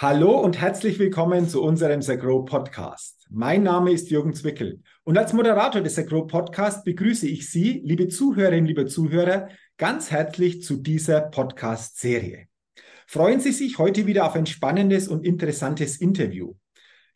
Hallo 0.00 0.38
und 0.38 0.60
herzlich 0.60 1.00
willkommen 1.00 1.48
zu 1.48 1.60
unserem 1.60 2.02
The 2.02 2.16
Grow 2.16 2.44
Podcast. 2.44 3.26
Mein 3.30 3.64
Name 3.64 3.90
ist 3.90 4.10
Jürgen 4.10 4.32
Zwickel 4.32 4.80
und 5.02 5.18
als 5.18 5.32
Moderator 5.32 5.80
des 5.80 5.96
Grow 6.06 6.24
Podcast 6.24 6.84
begrüße 6.84 7.26
ich 7.26 7.50
Sie, 7.50 7.82
liebe 7.84 8.06
Zuhörerinnen, 8.06 8.66
liebe 8.66 8.86
Zuhörer, 8.86 9.48
ganz 9.76 10.12
herzlich 10.12 10.62
zu 10.62 10.76
dieser 10.76 11.22
Podcast-Serie. 11.22 12.46
Freuen 13.08 13.40
Sie 13.40 13.50
sich 13.50 13.78
heute 13.78 14.06
wieder 14.06 14.24
auf 14.24 14.36
ein 14.36 14.46
spannendes 14.46 15.08
und 15.08 15.24
interessantes 15.24 15.96
Interview. 15.96 16.54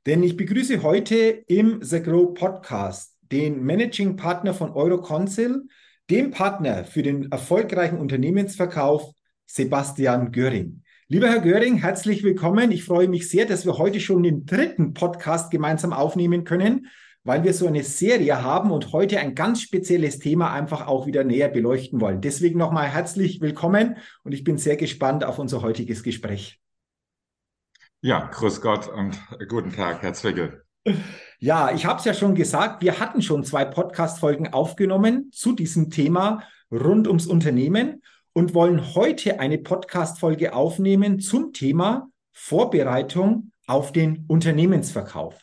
Denn 0.05 0.25
ich 0.25 0.37
begrüße 0.37 0.83
heute 0.83 1.45
im 1.46 1.83
The 1.83 2.03
Grow 2.03 2.35
Podcast 2.35 3.17
den 3.21 3.62
Managing 3.62 4.17
Partner 4.17 4.55
von 4.55 4.73
Euroconsil, 4.73 5.69
dem 6.11 6.33
Partner 6.33 6.85
für 6.85 7.05
den 7.05 7.30
erfolgreichen 7.30 7.99
Unternehmensverkauf 7.99 9.12
Sebastian 9.46 10.33
Göring. 10.33 10.82
Lieber 11.12 11.29
Herr 11.29 11.40
Göring, 11.40 11.76
herzlich 11.76 12.22
willkommen. 12.22 12.70
Ich 12.70 12.84
freue 12.84 13.06
mich 13.06 13.29
sehr, 13.29 13.44
dass 13.44 13.66
wir 13.66 13.76
heute 13.76 14.00
schon 14.00 14.22
den 14.22 14.46
dritten 14.46 14.94
Podcast 14.94 15.50
gemeinsam 15.50 15.93
aufnehmen 15.93 16.44
können, 16.44 16.86
weil 17.22 17.44
wir 17.44 17.53
so 17.53 17.66
eine 17.66 17.82
Serie 17.82 18.43
haben 18.43 18.70
und 18.70 18.94
heute 18.94 19.20
ein 19.20 19.34
ganz 19.34 19.61
spezielles 19.61 20.20
Thema 20.20 20.54
einfach 20.54 20.86
auch 20.86 21.04
wieder 21.04 21.22
näher 21.22 21.50
beleuchten 21.50 22.00
wollen. 22.00 22.22
Deswegen 22.22 22.58
nochmal 22.58 22.89
herzlich 22.89 23.43
willkommen 23.43 23.98
und 24.25 24.32
ich 24.32 24.43
bin 24.43 24.56
sehr 24.56 24.79
gespannt 24.79 25.22
auf 25.22 25.39
unser 25.39 25.61
heutiges 25.61 26.03
Gespräch. 26.03 26.58
Ja, 28.00 28.31
grüß 28.32 28.62
Gott 28.62 28.89
und 28.89 29.20
guten 29.50 29.70
Tag, 29.70 30.00
Herr 30.00 30.14
Zwickel. 30.14 30.64
Ja, 31.39 31.75
ich 31.75 31.84
habe 31.84 31.98
es 31.98 32.06
ja 32.06 32.14
schon 32.14 32.34
gesagt, 32.34 32.83
wir 32.83 33.00
hatten 33.00 33.20
schon 33.20 33.44
zwei 33.44 33.67
Podcast-Folgen 33.67 34.55
aufgenommen 34.55 35.28
zu 35.31 35.53
diesem 35.53 35.91
Thema 35.91 36.42
rund 36.70 37.06
ums 37.06 37.27
Unternehmen 37.27 38.00
und 38.34 38.55
wollen 38.55 38.95
heute 38.95 39.41
eine 39.41 39.59
Podcast-Folge 39.59 40.55
aufnehmen 40.55 41.20
zum 41.20 41.53
Thema 41.53 42.09
Vorbereitung 42.33 43.53
auf 43.67 43.92
den 43.92 44.25
Unternehmensverkauf. 44.28 45.39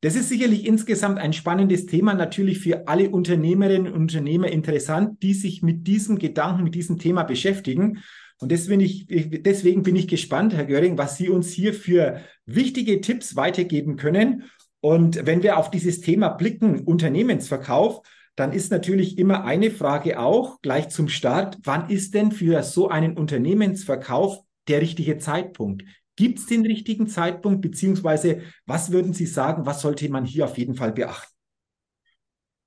Das 0.00 0.16
ist 0.16 0.28
sicherlich 0.28 0.66
insgesamt 0.66 1.20
ein 1.20 1.32
spannendes 1.32 1.86
Thema, 1.86 2.14
natürlich 2.14 2.58
für 2.58 2.88
alle 2.88 3.10
Unternehmerinnen 3.10 3.92
und 3.92 4.00
Unternehmer 4.00 4.48
interessant, 4.48 5.22
die 5.22 5.32
sich 5.32 5.62
mit 5.62 5.86
diesem 5.86 6.18
Gedanken, 6.18 6.64
mit 6.64 6.74
diesem 6.74 6.98
Thema 6.98 7.22
beschäftigen. 7.22 8.02
Und 8.40 8.50
deswegen, 8.50 8.80
ich, 8.80 9.06
deswegen 9.06 9.84
bin 9.84 9.94
ich 9.94 10.08
gespannt, 10.08 10.54
Herr 10.54 10.64
Göring, 10.64 10.98
was 10.98 11.16
Sie 11.16 11.28
uns 11.28 11.52
hier 11.52 11.72
für 11.72 12.20
wichtige 12.46 13.00
Tipps 13.00 13.36
weitergeben 13.36 13.94
können. 13.94 14.50
Und 14.80 15.24
wenn 15.24 15.44
wir 15.44 15.56
auf 15.56 15.70
dieses 15.70 16.00
Thema 16.00 16.30
blicken, 16.30 16.80
Unternehmensverkauf, 16.80 18.00
dann 18.34 18.52
ist 18.52 18.70
natürlich 18.70 19.18
immer 19.18 19.44
eine 19.44 19.70
Frage 19.70 20.18
auch 20.18 20.60
gleich 20.62 20.88
zum 20.88 21.08
Start, 21.08 21.58
wann 21.64 21.90
ist 21.90 22.14
denn 22.14 22.32
für 22.32 22.62
so 22.62 22.88
einen 22.88 23.16
Unternehmensverkauf 23.16 24.38
der 24.68 24.80
richtige 24.80 25.18
Zeitpunkt? 25.18 25.84
Gibt 26.16 26.38
es 26.38 26.46
den 26.46 26.64
richtigen 26.64 27.08
Zeitpunkt, 27.08 27.62
beziehungsweise 27.62 28.42
was 28.66 28.92
würden 28.92 29.12
Sie 29.12 29.26
sagen, 29.26 29.66
was 29.66 29.80
sollte 29.80 30.08
man 30.08 30.24
hier 30.24 30.44
auf 30.44 30.58
jeden 30.58 30.74
Fall 30.74 30.92
beachten? 30.92 31.32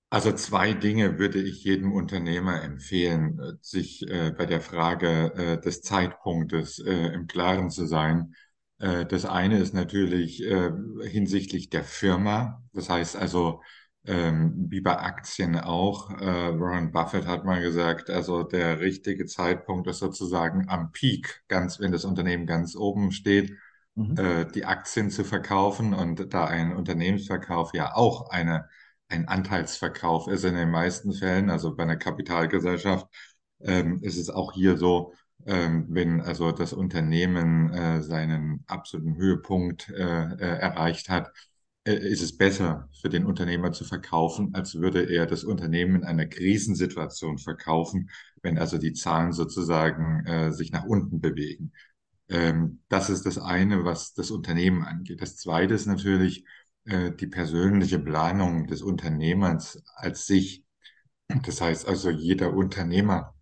Also 0.09 0.31
zwei 0.31 0.73
Dinge 0.73 1.19
würde 1.19 1.41
ich 1.41 1.63
jedem 1.63 1.91
Unternehmer 1.91 2.61
empfehlen, 2.63 3.39
äh, 3.39 3.53
sich 3.61 4.08
äh, 4.08 4.31
bei 4.31 4.45
der 4.45 4.61
Frage 4.61 5.33
äh, 5.36 5.61
des 5.61 5.81
Zeitpunktes 5.81 6.80
äh, 6.80 7.13
im 7.13 7.27
Klaren 7.27 7.69
zu 7.69 7.86
sein. 7.86 8.33
Äh, 8.77 9.05
das 9.05 9.25
eine 9.25 9.59
ist 9.59 9.73
natürlich 9.73 10.43
äh, 10.43 10.71
hinsichtlich 11.03 11.69
der 11.69 11.83
Firma. 11.83 12.63
Das 12.71 12.89
heißt 12.89 13.16
also, 13.16 13.61
ähm, 14.08 14.67
wie 14.70 14.81
bei 14.81 14.98
Aktien 14.98 15.59
auch. 15.59 16.11
Äh, 16.20 16.59
Warren 16.59 16.92
Buffett 16.92 17.28
hat 17.28 17.45
mal 17.45 17.61
gesagt, 17.61 18.09
also 18.09 18.44
der 18.44 18.80
richtige 18.80 19.25
Zeitpunkt 19.25 19.88
ist 19.88 20.00
sozusagen 20.00 20.70
am 20.70 20.92
Peak, 20.92 21.44
ganz, 21.48 21.80
wenn 21.80 21.92
das 21.92 22.06
Unternehmen 22.06 22.45
ganz 22.45 22.76
oben 22.76 23.11
steht, 23.11 23.53
mhm. 23.95 24.17
äh, 24.17 24.45
die 24.45 24.66
Aktien 24.66 25.09
zu 25.09 25.23
verkaufen 25.23 25.94
und 25.94 26.33
da 26.33 26.45
ein 26.45 26.76
Unternehmensverkauf 26.76 27.73
ja 27.73 27.95
auch 27.95 28.30
eine, 28.30 28.70
ein 29.09 29.28
Anteilsverkauf 29.28 30.28
ist 30.28 30.45
in 30.45 30.56
den 30.56 30.71
meisten 30.71 31.14
Fällen, 31.14 31.49
also 31.49 31.76
bei 31.76 31.83
einer 31.83 31.98
Kapitalgesellschaft, 31.98 33.08
ähm, 33.61 33.99
ist 34.02 34.17
es 34.17 34.30
auch 34.30 34.54
hier 34.54 34.77
so, 34.77 35.14
ähm, 35.45 35.86
wenn 35.89 36.21
also 36.21 36.52
das 36.52 36.73
Unternehmen 36.73 37.71
äh, 37.73 38.02
seinen 38.02 38.64
absoluten 38.67 39.15
Höhepunkt 39.15 39.89
äh, 39.89 40.04
äh, 40.04 40.60
erreicht 40.60 41.10
hat, 41.10 41.32
ist 41.93 42.21
es 42.21 42.35
besser 42.35 42.89
für 42.99 43.09
den 43.09 43.25
Unternehmer 43.25 43.71
zu 43.71 43.83
verkaufen, 43.83 44.53
als 44.55 44.75
würde 44.75 45.03
er 45.03 45.27
das 45.27 45.43
Unternehmen 45.43 45.97
in 45.97 46.03
einer 46.03 46.25
Krisensituation 46.25 47.37
verkaufen, 47.37 48.09
wenn 48.41 48.57
also 48.57 48.77
die 48.77 48.93
Zahlen 48.93 49.33
sozusagen 49.33 50.25
äh, 50.25 50.51
sich 50.51 50.71
nach 50.71 50.85
unten 50.85 51.21
bewegen. 51.21 51.73
Ähm, 52.27 52.81
das 52.89 53.09
ist 53.09 53.25
das 53.25 53.37
eine, 53.37 53.85
was 53.85 54.13
das 54.13 54.31
Unternehmen 54.31 54.83
angeht. 54.83 55.21
Das 55.21 55.37
zweite 55.37 55.75
ist 55.75 55.85
natürlich 55.85 56.45
äh, 56.85 57.11
die 57.11 57.27
persönliche 57.27 57.99
Planung 57.99 58.67
des 58.67 58.81
Unternehmers 58.81 59.83
als 59.95 60.25
sich. 60.25 60.63
Das 61.27 61.61
heißt 61.61 61.87
also, 61.87 62.09
jeder 62.09 62.53
Unternehmer 62.53 63.35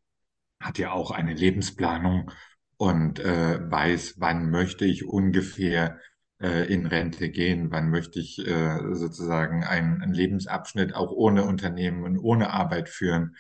hat 0.59 0.77
ja 0.77 0.91
auch 0.91 1.11
eine 1.11 1.33
Lebensplanung 1.33 2.31
und 2.77 3.19
äh, 3.19 3.59
weiß, 3.69 4.15
wann 4.17 4.49
möchte 4.49 4.85
ich 4.85 5.05
ungefähr 5.05 5.95
äh, 5.95 6.12
in 6.47 6.85
Rente 6.85 7.29
gehen, 7.29 7.71
wann 7.71 7.89
möchte 7.89 8.19
ich 8.19 8.45
äh, 8.45 8.93
sozusagen 8.93 9.63
einen 9.63 10.13
Lebensabschnitt 10.13 10.93
auch 10.93 11.11
ohne 11.11 11.45
Unternehmen 11.45 12.03
und 12.03 12.17
ohne 12.17 12.51
Arbeit 12.51 12.89
führen. 12.89 13.35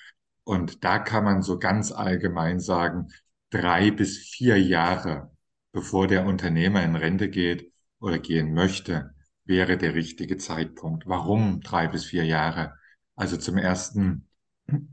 Und 0.45 0.83
da 0.83 0.99
kann 0.99 1.23
man 1.23 1.41
so 1.41 1.59
ganz 1.59 1.91
allgemein 1.91 2.59
sagen, 2.59 3.09
drei 3.49 3.91
bis 3.91 4.17
vier 4.17 4.61
Jahre, 4.61 5.31
bevor 5.71 6.07
der 6.07 6.25
Unternehmer 6.25 6.83
in 6.83 6.95
Rente 6.95 7.29
geht 7.29 7.71
oder 7.99 8.19
gehen 8.19 8.53
möchte, 8.53 9.13
wäre 9.45 9.77
der 9.77 9.95
richtige 9.95 10.37
Zeitpunkt. 10.37 11.05
Warum 11.05 11.61
drei 11.61 11.87
bis 11.87 12.05
vier 12.05 12.25
Jahre? 12.25 12.73
Also 13.15 13.37
zum 13.37 13.57
ersten 13.57 14.27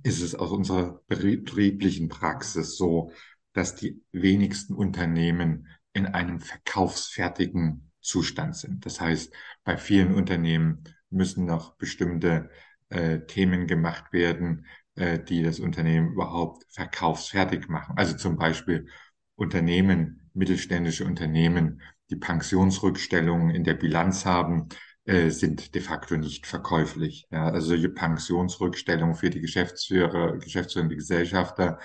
ist 0.02 0.20
es 0.20 0.34
aus 0.34 0.50
unserer 0.50 1.00
betrieblichen 1.06 2.08
Praxis 2.08 2.76
so, 2.76 3.12
dass 3.52 3.76
die 3.76 4.02
wenigsten 4.12 4.74
Unternehmen 4.74 5.68
in 5.92 6.06
einem 6.06 6.40
verkaufsfertigen 6.40 7.89
Zustand 8.00 8.56
sind. 8.56 8.86
Das 8.86 9.00
heißt, 9.00 9.32
bei 9.64 9.76
vielen 9.76 10.14
Unternehmen 10.14 10.84
müssen 11.10 11.44
noch 11.44 11.74
bestimmte 11.76 12.50
äh, 12.88 13.20
Themen 13.20 13.66
gemacht 13.66 14.12
werden, 14.12 14.66
äh, 14.94 15.18
die 15.18 15.42
das 15.42 15.60
Unternehmen 15.60 16.12
überhaupt 16.12 16.64
verkaufsfertig 16.70 17.68
machen. 17.68 17.96
Also 17.96 18.16
zum 18.16 18.36
Beispiel 18.36 18.88
Unternehmen, 19.36 20.30
mittelständische 20.34 21.04
Unternehmen, 21.04 21.82
die 22.10 22.16
Pensionsrückstellungen 22.16 23.50
in 23.50 23.64
der 23.64 23.74
Bilanz 23.74 24.26
haben, 24.26 24.68
äh, 25.04 25.30
sind 25.30 25.74
de 25.74 25.80
facto 25.82 26.16
nicht 26.16 26.46
verkäuflich. 26.46 27.26
Ja, 27.30 27.48
also 27.50 27.68
solche 27.68 27.88
Pensionsrückstellungen 27.88 29.14
für 29.14 29.30
die 29.30 29.40
Geschäftsführer, 29.40 30.38
geschäftsführende 30.38 30.96
Gesellschafter, 30.96 31.78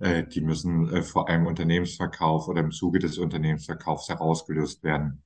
äh, 0.00 0.24
die 0.24 0.40
müssen 0.40 0.88
äh, 0.92 1.02
vor 1.02 1.28
einem 1.28 1.46
Unternehmensverkauf 1.46 2.48
oder 2.48 2.60
im 2.60 2.70
Zuge 2.70 2.98
des 2.98 3.18
Unternehmensverkaufs 3.18 4.08
herausgelöst 4.08 4.82
werden. 4.82 5.22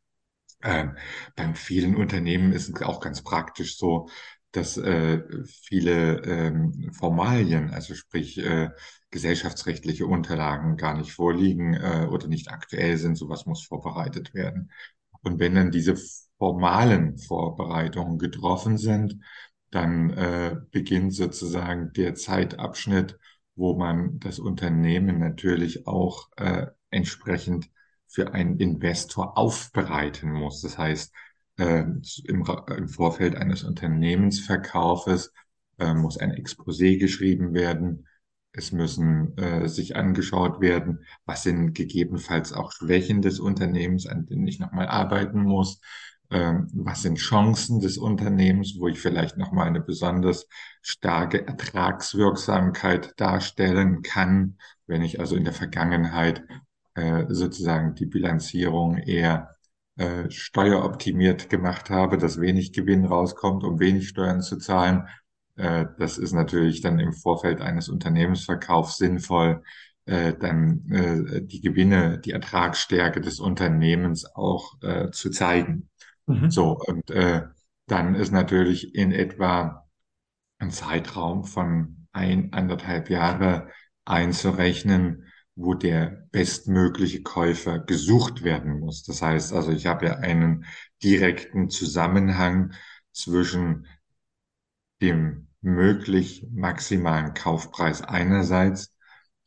Ähm, 0.63 0.97
bei 1.37 1.55
vielen 1.55 1.97
Unternehmen 1.97 2.53
ist 2.53 2.69
es 2.69 2.83
auch 2.83 3.01
ganz 3.01 3.23
praktisch 3.23 3.77
so, 3.79 4.09
dass 4.53 4.77
äh, 4.79 5.23
viele 5.45 6.23
ähm, 6.25 6.91
Formalien, 6.93 7.71
also 7.71 7.95
sprich 7.95 8.39
äh, 8.39 8.71
gesellschaftsrechtliche 9.11 10.07
Unterlagen 10.07 10.77
gar 10.77 10.97
nicht 10.97 11.13
vorliegen 11.13 11.75
äh, 11.75 12.07
oder 12.11 12.27
nicht 12.29 12.51
aktuell 12.51 12.97
sind. 12.97 13.17
Sowas 13.17 13.45
muss 13.47 13.65
vorbereitet 13.67 14.33
werden. 14.35 14.71
Und 15.23 15.39
wenn 15.41 15.55
dann 15.55 15.71
diese 15.71 15.95
formalen 16.39 17.19
Vorbereitungen 17.19 18.19
getroffen 18.19 18.79
sind, 18.79 19.19
dann 19.71 20.11
äh, 20.11 20.57
beginnt 20.71 21.15
sozusagen 21.15 21.93
der 21.93 22.15
Zeitabschnitt, 22.15 23.19
wo 23.57 23.77
man 23.77 24.19
das 24.21 24.39
Unternehmen 24.39 25.19
natürlich 25.19 25.87
auch 25.87 26.29
äh, 26.37 26.67
entsprechend 26.91 27.69
für 28.17 28.33
einen 28.33 28.57
Investor 28.57 29.37
aufbereiten 29.37 30.33
muss. 30.33 30.63
Das 30.63 30.79
heißt, 30.79 31.13
äh, 31.59 31.85
im, 32.25 32.45
im, 32.75 32.89
Vorfeld 32.89 33.37
eines 33.37 33.63
Unternehmensverkaufes 33.63 35.35
äh, 35.79 35.93
muss 35.93 36.17
ein 36.17 36.33
Exposé 36.33 36.99
geschrieben 36.99 37.53
werden. 37.53 38.07
Es 38.53 38.73
müssen 38.73 39.37
äh, 39.37 39.69
sich 39.69 39.97
angeschaut 39.97 40.63
werden, 40.63 41.05
was 41.27 41.43
sind 41.43 41.75
gegebenenfalls 41.75 42.55
auch 42.55 42.73
Schwächen 42.73 43.21
des 43.21 43.39
Unternehmens, 43.39 44.07
an 44.07 44.25
denen 44.25 44.47
ich 44.47 44.61
nochmal 44.61 44.89
arbeiten 44.89 45.43
muss. 45.43 45.83
Ähm, 46.31 46.71
was 46.73 47.03
sind 47.03 47.19
Chancen 47.19 47.81
des 47.81 47.99
Unternehmens, 47.99 48.77
wo 48.79 48.89
ich 48.89 48.99
vielleicht 48.99 49.37
nochmal 49.37 49.67
eine 49.67 49.83
besonders 49.83 50.49
starke 50.81 51.47
Ertragswirksamkeit 51.47 53.13
darstellen 53.21 54.01
kann, 54.01 54.57
wenn 54.87 55.03
ich 55.03 55.21
also 55.21 55.37
in 55.37 55.45
der 55.45 55.53
Vergangenheit 55.53 56.43
sozusagen 57.29 57.95
die 57.95 58.07
Bilanzierung 58.07 58.97
eher 58.97 59.57
äh, 59.97 60.31
steueroptimiert 60.31 61.49
gemacht 61.49 61.91
habe, 61.91 62.19
dass 62.19 62.41
wenig 62.41 62.73
Gewinn 62.73 63.05
rauskommt, 63.05 63.65
um 63.65 63.79
wenig 63.79 64.09
Steuern 64.09 64.43
zu 64.43 64.59
zahlen. 64.59 65.09
Äh, 65.57 65.87
das 65.99 66.19
ist 66.19 66.33
natürlich 66.33 66.83
dann 66.83 66.99
im 66.99 67.13
Vorfeld 67.13 67.61
eines 67.61 67.89
Unternehmensverkaufs 67.89 68.99
sinnvoll. 68.99 69.63
äh, 70.07 70.35
dann 70.35 70.91
äh, 70.91 71.43
die 71.43 71.61
Gewinne, 71.61 72.19
die 72.19 72.31
Ertragsstärke 72.31 73.21
des 73.21 73.41
Unternehmens 73.41 74.25
auch 74.35 74.81
äh, 74.83 75.11
zu 75.11 75.31
zeigen. 75.31 75.89
Mhm. 76.27 76.51
So, 76.51 76.79
und 76.79 77.11
äh, 77.11 77.43
dann 77.87 78.15
ist 78.15 78.33
natürlich 78.33 78.95
in 78.95 79.13
etwa 79.13 79.85
ein 80.59 80.71
Zeitraum 80.71 81.45
von 81.45 82.07
ein, 82.13 82.53
anderthalb 82.53 83.11
Jahre 83.11 83.69
einzurechnen, 84.05 85.26
wo 85.57 85.75
der 85.75 86.29
bestmögliche 86.33 87.23
Käufer 87.23 87.79
gesucht 87.81 88.45
werden 88.45 88.79
muss. 88.81 89.03
Das 89.03 89.23
heißt 89.23 89.53
also, 89.53 89.73
ich 89.73 89.87
habe 89.87 90.07
ja 90.07 90.17
einen 90.17 90.67
direkten 91.03 91.71
Zusammenhang 91.71 92.73
zwischen 93.13 93.87
dem 95.01 95.49
möglich 95.63 96.47
maximalen 96.53 97.35
Kaufpreis 97.35 98.03
einerseits 98.03 98.95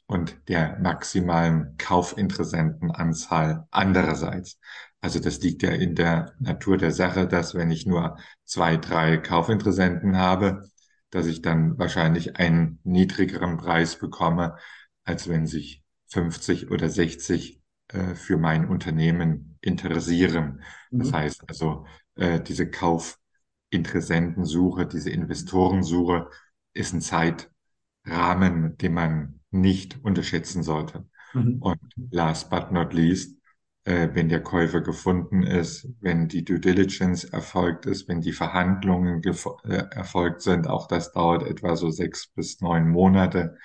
und 0.08 0.38
der 0.48 0.80
maximalen 0.80 1.76
Kaufinteressentenanzahl 1.78 3.68
andererseits. 3.70 4.60
Also 5.02 5.20
das 5.20 5.40
liegt 5.42 5.64
ja 5.64 5.70
in 5.72 5.96
der 5.96 6.34
Natur 6.40 6.78
der 6.78 6.92
Sache, 6.92 7.28
dass 7.28 7.54
wenn 7.56 7.72
ich 7.72 7.86
nur 7.86 8.18
zwei, 8.44 8.78
drei 8.78 9.18
Kaufinteressenten 9.18 10.18
habe, 10.18 10.70
dass 11.12 11.28
ich 11.28 11.42
dann 11.42 11.78
wahrscheinlich 11.78 12.38
einen 12.38 12.80
niedrigeren 12.84 13.58
Preis 13.58 13.98
bekomme, 13.98 14.58
als 15.06 15.30
wenn 15.30 15.48
sich 15.48 15.79
50 16.10 16.72
oder 16.72 16.90
60 16.90 17.62
äh, 17.90 18.16
für 18.16 18.38
mein 18.38 18.68
Unternehmen 18.68 19.58
interessieren. 19.62 20.64
Das 20.92 21.12
mhm. 21.12 21.16
heißt 21.16 21.44
also, 21.48 21.86
äh, 22.16 22.42
diese 22.42 22.70
Kaufinteressentensuche, 22.70 24.86
diese 24.86 25.12
Investorensuche 25.12 26.30
ist 26.74 26.94
ein 26.94 27.02
Zeitrahmen, 27.02 28.78
den 28.78 28.94
man 28.94 29.40
nicht 29.52 30.04
unterschätzen 30.04 30.64
sollte. 30.64 31.06
Mhm. 31.34 31.62
Und 31.62 31.80
last 32.12 32.50
but 32.50 32.72
not 32.72 32.94
least, 32.94 33.38
äh, 33.86 34.10
wenn 34.14 34.30
der 34.30 34.44
Käufer 34.44 34.82
gefunden 34.82 35.44
ist, 35.44 35.88
wenn 36.02 36.28
die 36.28 36.44
Due 36.44 36.60
Diligence 36.60 37.24
erfolgt 37.24 37.86
ist, 37.86 38.08
wenn 38.08 38.22
die 38.22 38.34
Verhandlungen 38.34 39.22
äh, 39.24 39.86
erfolgt 39.92 40.42
sind, 40.42 40.68
auch 40.68 40.88
das 40.88 41.12
dauert 41.12 41.44
etwa 41.44 41.76
so 41.76 41.90
sechs 41.90 42.28
bis 42.28 42.62
neun 42.62 42.90
Monate, 42.90 43.58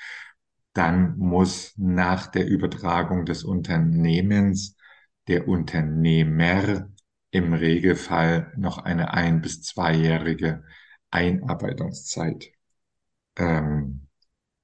dann 0.74 1.16
muss 1.18 1.74
nach 1.76 2.26
der 2.26 2.46
Übertragung 2.46 3.24
des 3.26 3.44
Unternehmens 3.44 4.76
der 5.28 5.48
Unternehmer 5.48 6.90
im 7.30 7.54
Regelfall 7.54 8.52
noch 8.56 8.78
eine 8.78 9.14
ein- 9.14 9.40
bis 9.40 9.62
zweijährige 9.62 10.64
Einarbeitungszeit 11.10 12.50
ähm, 13.36 14.06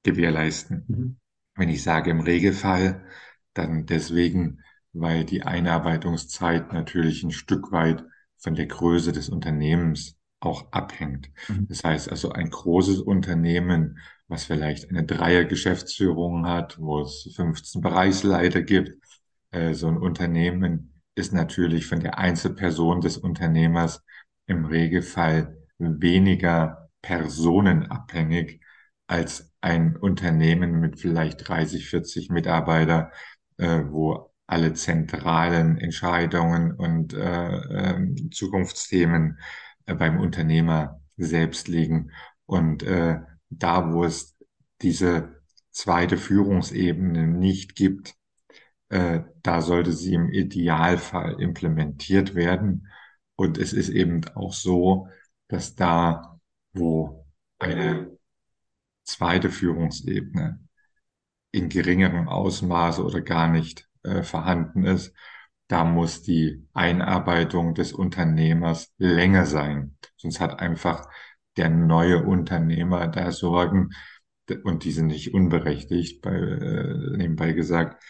gewährleisten. 0.03 0.85
Mhm. 0.89 1.17
Wenn 1.57 1.69
ich 1.69 1.83
sage 1.83 2.11
im 2.11 2.21
Regelfall, 2.21 3.05
dann 3.55 3.87
deswegen, 3.87 4.63
weil 4.93 5.25
die 5.25 5.43
Einarbeitungszeit 5.43 6.73
natürlich 6.73 7.23
ein 7.23 7.33
Stück 7.33 7.73
weit 7.73 8.05
von 8.39 8.55
der 8.55 8.67
Größe 8.67 9.13
des 9.13 9.29
Unternehmens 9.29 10.17
auch 10.41 10.73
abhängt. 10.73 11.31
Mhm. 11.49 11.67
Das 11.69 11.85
heißt 11.85 12.11
also, 12.11 12.33
ein 12.33 12.51
großes 12.51 13.01
Unternehmen, 13.01 13.99
was 14.31 14.45
vielleicht 14.45 14.89
eine 14.91 15.05
Dreier-Geschäftsführung 15.05 16.47
hat, 16.47 16.79
wo 16.81 17.01
es 17.01 17.33
15 17.35 17.83
Bereichsleiter 17.83 18.63
gibt, 18.63 18.93
äh, 19.51 19.75
so 19.75 19.89
ein 19.89 19.99
Unternehmen 19.99 21.03
ist 21.17 21.33
natürlich 21.33 21.87
von 21.87 22.01
der 22.01 22.19
Einzelperson 22.19 23.01
des 23.01 23.19
Unternehmers 23.19 24.05
im 24.47 24.65
Regelfall 24.65 25.59
weniger 25.79 26.89
personenabhängig 27.03 28.61
als 29.07 29.53
ein 29.61 29.97
Unternehmen 29.97 30.79
mit 30.81 31.01
vielleicht 31.01 31.49
30, 31.49 31.89
40 31.89 32.31
Mitarbeiter, 32.31 33.11
äh, 33.57 33.83
wo 33.89 34.33
alle 34.47 34.75
zentralen 34.75 35.79
Entscheidungen 35.79 36.73
und 36.73 37.15
äh, 37.15 37.57
äh, 37.57 38.31
Zukunftsthemen 38.31 39.39
beim 39.87 40.21
Unternehmer 40.21 41.01
selbst 41.17 41.69
liegen. 41.69 42.11
Und 42.47 42.83
äh, 42.83 43.21
da, 43.51 43.93
wo 43.93 44.05
es 44.05 44.37
diese 44.83 45.41
zweite 45.71 46.17
Führungsebene 46.17 47.27
nicht 47.27 47.77
gibt, 47.77 48.15
äh, 48.89 49.21
da 49.43 49.63
sollte 49.63 49.93
sie 49.93 50.15
im 50.15 50.31
Idealfall 50.31 51.41
implementiert 51.41 52.35
werden. 52.35 52.89
Und 53.37 53.59
es 53.59 53.73
ist 53.73 53.89
eben 53.89 54.23
auch 54.35 54.53
so, 54.53 55.09
dass 55.49 55.75
da, 55.75 56.41
wo 56.73 57.27
eine 57.59 58.17
zweite 59.05 59.51
Führungsebene 59.51 60.61
in 61.53 61.69
geringerem 61.69 62.29
Ausmaße 62.29 63.05
oder 63.05 63.21
gar 63.21 63.49
nicht 63.49 63.89
äh, 64.03 64.23
vorhanden 64.23 64.85
ist, 64.85 65.15
da 65.69 65.85
muss 65.85 66.23
die 66.23 66.67
Einarbeitung 66.73 67.75
des 67.75 67.93
Unternehmers 67.93 68.93
länger 68.99 69.47
sein. 69.47 69.97
Sonst 70.17 70.41
hat 70.41 70.59
einfach 70.59 71.09
der 71.57 71.71
neue 71.71 72.25
Unternehmer 72.25 73.09
da 73.09 73.33
Sorgen, 73.33 73.91
und 74.65 74.85
die 74.85 74.93
sind 74.93 75.07
nicht 75.07 75.33
unberechtigt, 75.35 76.23
bei, 76.23 76.33
äh, 76.33 77.17
nebenbei 77.17 77.53
gesagt, 77.53 78.03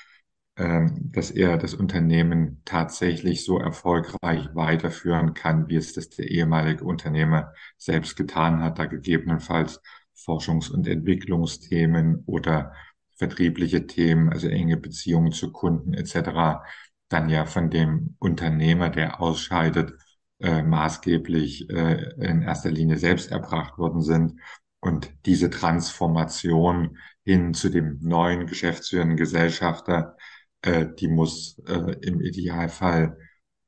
äh, 0.56 0.86
dass 1.00 1.30
er 1.30 1.58
das 1.58 1.74
Unternehmen 1.74 2.62
tatsächlich 2.64 3.44
so 3.44 3.58
erfolgreich 3.58 4.48
weiterführen 4.54 5.34
kann, 5.34 5.68
wie 5.68 5.76
es 5.76 5.92
das 5.92 6.10
der 6.10 6.30
ehemalige 6.30 6.84
Unternehmer 6.84 7.52
selbst 7.76 8.16
getan 8.16 8.62
hat, 8.62 8.78
da 8.78 8.86
gegebenenfalls 8.86 9.80
Forschungs- 10.14 10.70
und 10.70 10.86
Entwicklungsthemen 10.86 12.22
oder 12.26 12.72
vertriebliche 13.16 13.86
Themen, 13.86 14.30
also 14.30 14.48
enge 14.48 14.76
Beziehungen 14.76 15.32
zu 15.32 15.52
Kunden 15.52 15.94
etc., 15.94 16.62
dann 17.08 17.28
ja 17.28 17.44
von 17.44 17.70
dem 17.70 18.16
Unternehmer, 18.18 18.88
der 18.88 19.20
ausscheidet, 19.20 19.94
äh, 20.40 20.62
maßgeblich 20.62 21.68
äh, 21.70 22.12
in 22.18 22.42
erster 22.42 22.70
Linie 22.70 22.98
selbst 22.98 23.30
erbracht 23.30 23.78
worden 23.78 24.00
sind. 24.02 24.40
Und 24.80 25.12
diese 25.26 25.50
Transformation 25.50 26.96
hin 27.24 27.54
zu 27.54 27.68
dem 27.68 27.98
neuen 28.00 28.46
geschäftsführenden 28.46 29.16
Gesellschafter, 29.16 30.16
äh, 30.62 30.86
die 30.98 31.08
muss 31.08 31.58
äh, 31.66 31.96
im 32.00 32.20
Idealfall 32.20 33.18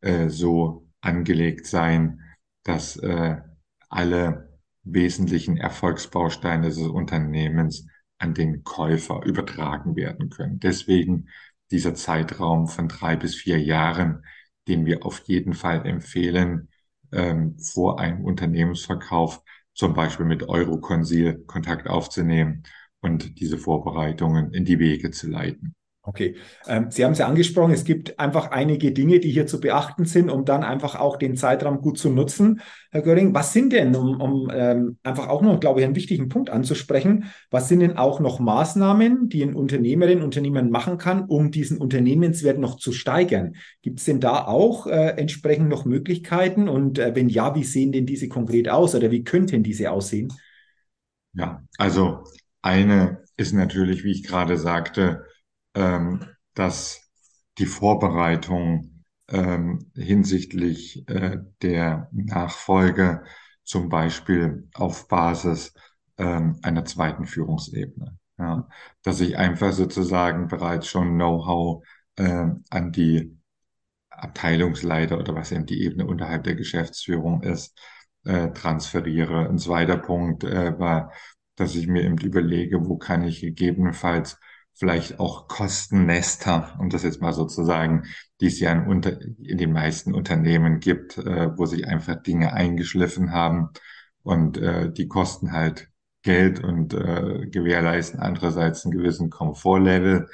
äh, 0.01 0.29
so 0.29 0.89
angelegt 1.01 1.67
sein, 1.67 2.21
dass 2.65 2.97
äh, 2.97 3.37
alle 3.89 4.59
wesentlichen 4.85 5.57
Erfolgsbausteine 5.57 6.69
des 6.69 6.79
Unternehmens 6.79 7.87
an 8.19 8.35
den 8.35 8.65
Käufer 8.65 9.23
übertragen 9.25 9.97
werden 9.97 10.31
können. 10.31 10.61
Deswegen 10.61 11.29
dieser 11.71 11.95
Zeitraum 11.95 12.69
von 12.69 12.89
drei 12.89 13.17
bis 13.17 13.35
vier 13.35 13.61
Jahren, 13.61 14.25
den 14.69 14.87
wir 14.87 15.05
auf 15.07 15.21
jeden 15.27 15.55
Fall 15.55 15.87
empfehlen, 15.87 16.69
ähm, 17.13 17.59
vor 17.59 17.99
einem 18.01 18.25
Unternehmensverkauf 18.25 19.43
zum 19.75 19.95
Beispiel 19.95 20.27
mit 20.27 20.49
Euroconsil 20.49 21.45
Kontakt 21.47 21.89
aufzunehmen 21.89 22.63
und 23.01 23.41
diese 23.41 23.59
Vorbereitungen 23.59 24.53
in 24.53 24.65
die 24.65 24.79
Wege 24.79 25.11
zu 25.11 25.29
leiten. 25.29 25.75
Okay, 26.05 26.35
ähm, 26.67 26.91
Sie 26.91 27.05
haben 27.05 27.13
es 27.13 27.19
ja 27.19 27.29
angesprochen, 27.29 27.73
es 27.73 27.85
gibt 27.85 28.19
einfach 28.19 28.51
einige 28.51 28.91
Dinge, 28.91 29.21
die 29.21 29.31
hier 29.31 29.47
zu 29.47 29.61
beachten 29.61 30.05
sind, 30.05 30.31
um 30.31 30.45
dann 30.45 30.65
einfach 30.65 30.97
auch 30.99 31.17
den 31.17 31.37
Zeitraum 31.37 31.81
gut 31.81 31.97
zu 31.97 32.11
nutzen. 32.11 32.61
Herr 32.91 33.03
Göring, 33.03 33.35
was 33.35 33.53
sind 33.53 33.73
denn, 33.73 33.95
um, 33.95 34.21
um 34.21 34.51
ähm, 34.53 34.99
einfach 35.05 35.29
auch 35.29 35.43
noch, 35.43 35.61
glaube 35.61 35.79
ich, 35.79 35.87
einen 35.87 35.95
wichtigen 35.95 36.29
Punkt 36.29 36.51
anzusprechen, 36.51 37.27
was 37.53 37.69
sind 37.69 37.81
denn 37.81 37.97
auch 37.97 38.19
noch 38.19 38.41
Maßnahmen, 38.41 39.29
die 39.29 39.45
ein 39.45 39.55
Unternehmerin, 39.55 40.23
Unternehmer 40.23 40.65
machen 40.65 40.99
kann, 40.99 41.27
um 41.27 41.53
diesen 41.53 41.79
Unternehmenswert 41.79 42.59
noch 42.59 42.79
zu 42.79 42.91
steigern? 42.91 43.55
Gibt 43.81 44.01
es 44.01 44.05
denn 44.05 44.19
da 44.19 44.45
auch 44.45 44.89
äh, 44.89 45.11
entsprechend 45.11 45.69
noch 45.69 45.85
Möglichkeiten? 45.85 46.69
Und 46.69 46.99
äh, 46.99 47.15
wenn 47.15 47.29
ja, 47.29 47.55
wie 47.55 47.63
sehen 47.63 47.93
denn 47.93 48.07
diese 48.07 48.29
konkret 48.29 48.69
aus 48.69 48.97
oder 48.97 49.13
wie 49.13 49.23
könnten 49.23 49.63
diese 49.63 49.93
aussehen? 49.93 50.33
Ja, 51.35 51.63
also 51.79 52.25
eine 52.61 53.23
ist 53.37 53.53
natürlich, 53.53 54.03
wie 54.03 54.11
ich 54.11 54.25
gerade 54.25 54.59
sagte, 54.59 55.27
ähm, 55.75 56.25
dass 56.55 57.11
die 57.59 57.67
Vorbereitung 57.67 59.05
ähm, 59.29 59.91
hinsichtlich 59.95 61.09
äh, 61.09 61.39
der 61.63 62.09
Nachfolge 62.13 63.25
zum 63.65 63.89
Beispiel 63.89 64.69
auf 64.75 65.09
Basis 65.09 65.75
ähm, 66.19 66.59
einer 66.63 66.85
zweiten 66.85 67.27
Führungsebene. 67.27 68.19
Ja, 68.39 68.69
dass 69.03 69.21
ich 69.21 69.37
einfach 69.37 69.73
sozusagen 69.73 70.49
bereits 70.49 70.89
schon 70.89 71.15
Know-how 71.15 71.85
äh, 72.17 72.47
an 72.71 72.93
die 72.93 73.39
Abteilungsleiter 74.11 75.19
oder 75.19 75.35
was 75.35 75.53
eben 75.53 75.67
die 75.67 75.83
Ebene 75.83 76.07
unterhalb 76.07 76.45
der 76.45 76.55
Geschäftsführung 76.55 77.43
ist, 77.43 77.79
äh, 78.25 78.51
transferiere. 78.53 79.49
Ein 79.49 79.59
zweiter 79.59 79.97
Punkt 79.97 80.45
äh, 80.45 80.79
war, 80.79 81.13
dass 81.57 81.75
ich 81.75 81.87
mir 81.87 82.05
eben 82.05 82.19
überlege, 82.19 82.87
wo 82.87 82.97
kann 82.97 83.25
ich 83.25 83.41
gegebenenfalls 83.41 84.39
vielleicht 84.75 85.21
auch 85.21 85.49
Kostennester, 85.49 86.77
um 86.79 86.91
das 86.91 87.03
jetzt 87.03 87.21
mal 87.21 87.33
so 87.33 87.45
zu 87.45 87.65
sagen, 87.65 88.05
die 88.41 88.47
es 88.47 88.59
ja 88.61 88.73
in, 88.73 88.87
unter, 88.87 89.21
in 89.21 89.59
den 89.59 89.73
meisten 89.73 90.15
Unternehmen 90.15 90.81
gibt, 90.81 91.19
äh, 91.19 91.57
wo 91.57 91.67
sich 91.67 91.87
einfach 91.87 92.23
Dinge 92.23 92.53
eingeschliffen 92.53 93.33
haben 93.33 93.71
und 94.23 94.59
äh, 94.59 94.91
die 94.93 95.09
Kosten 95.09 95.53
halt 95.53 95.89
Geld 96.23 96.63
und 96.63 96.95
äh, 96.95 97.47
gewährleisten 97.49 98.21
andererseits 98.21 98.85
einen 98.85 98.93
gewissen 98.93 99.29
Komfortlevel, 99.29 100.29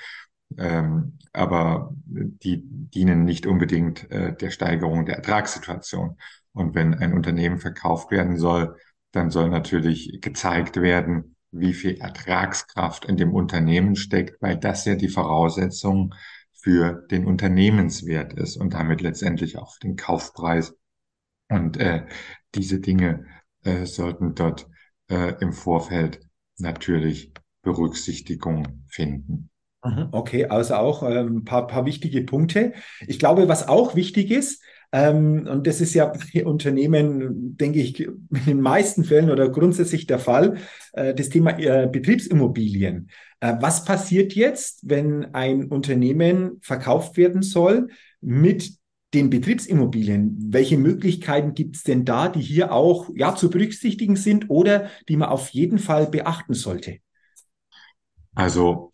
ähm, 0.56 1.18
aber 1.32 1.94
die 2.06 2.62
dienen 2.64 3.24
nicht 3.24 3.46
unbedingt 3.46 4.10
äh, 4.10 4.34
der 4.36 4.50
Steigerung 4.50 5.06
der 5.06 5.16
Ertragssituation. 5.16 6.18
Und 6.52 6.74
wenn 6.74 6.94
ein 6.94 7.14
Unternehmen 7.14 7.58
verkauft 7.58 8.10
werden 8.10 8.36
soll, 8.36 8.76
dann 9.12 9.30
soll 9.30 9.48
natürlich 9.48 10.18
gezeigt 10.20 10.76
werden, 10.80 11.36
wie 11.50 11.72
viel 11.72 12.00
Ertragskraft 12.00 13.04
in 13.04 13.16
dem 13.16 13.34
Unternehmen 13.34 13.96
steckt, 13.96 14.40
weil 14.42 14.56
das 14.56 14.84
ja 14.84 14.94
die 14.94 15.08
Voraussetzung 15.08 16.14
für 16.52 17.06
den 17.10 17.26
Unternehmenswert 17.26 18.32
ist 18.34 18.56
und 18.56 18.74
damit 18.74 19.00
letztendlich 19.00 19.58
auch 19.58 19.72
für 19.72 19.80
den 19.80 19.96
Kaufpreis. 19.96 20.74
Und 21.48 21.76
äh, 21.78 22.06
diese 22.54 22.80
Dinge 22.80 23.24
äh, 23.64 23.86
sollten 23.86 24.34
dort 24.34 24.68
äh, 25.08 25.34
im 25.40 25.52
Vorfeld 25.52 26.20
natürlich 26.58 27.32
Berücksichtigung 27.62 28.84
finden. 28.88 29.50
Mhm, 29.84 30.08
okay, 30.12 30.46
also 30.46 30.74
auch 30.74 31.02
ein 31.02 31.16
ähm, 31.16 31.44
paar, 31.44 31.66
paar 31.66 31.84
wichtige 31.86 32.22
Punkte. 32.22 32.74
Ich 33.06 33.18
glaube, 33.18 33.48
was 33.48 33.68
auch 33.68 33.94
wichtig 33.94 34.30
ist, 34.30 34.62
und 34.90 35.66
das 35.66 35.82
ist 35.82 35.92
ja 35.92 36.06
bei 36.06 36.46
Unternehmen, 36.46 37.56
denke 37.58 37.78
ich, 37.78 38.00
in 38.00 38.28
den 38.46 38.60
meisten 38.62 39.04
Fällen 39.04 39.30
oder 39.30 39.50
grundsätzlich 39.50 40.06
der 40.06 40.18
Fall, 40.18 40.56
äh, 40.92 41.14
das 41.14 41.28
Thema 41.28 41.58
äh, 41.58 41.88
Betriebsimmobilien. 41.92 43.10
Äh, 43.40 43.56
was 43.60 43.84
passiert 43.84 44.32
jetzt, 44.34 44.88
wenn 44.88 45.34
ein 45.34 45.66
Unternehmen 45.66 46.58
verkauft 46.62 47.18
werden 47.18 47.42
soll 47.42 47.88
mit 48.22 48.78
den 49.12 49.28
Betriebsimmobilien? 49.28 50.38
Welche 50.50 50.78
Möglichkeiten 50.78 51.52
gibt 51.52 51.76
es 51.76 51.82
denn 51.82 52.06
da, 52.06 52.28
die 52.28 52.40
hier 52.40 52.72
auch 52.72 53.10
ja, 53.14 53.34
zu 53.34 53.50
berücksichtigen 53.50 54.16
sind 54.16 54.48
oder 54.48 54.88
die 55.08 55.16
man 55.16 55.28
auf 55.28 55.50
jeden 55.50 55.78
Fall 55.78 56.06
beachten 56.06 56.54
sollte? 56.54 56.98
Also 58.34 58.90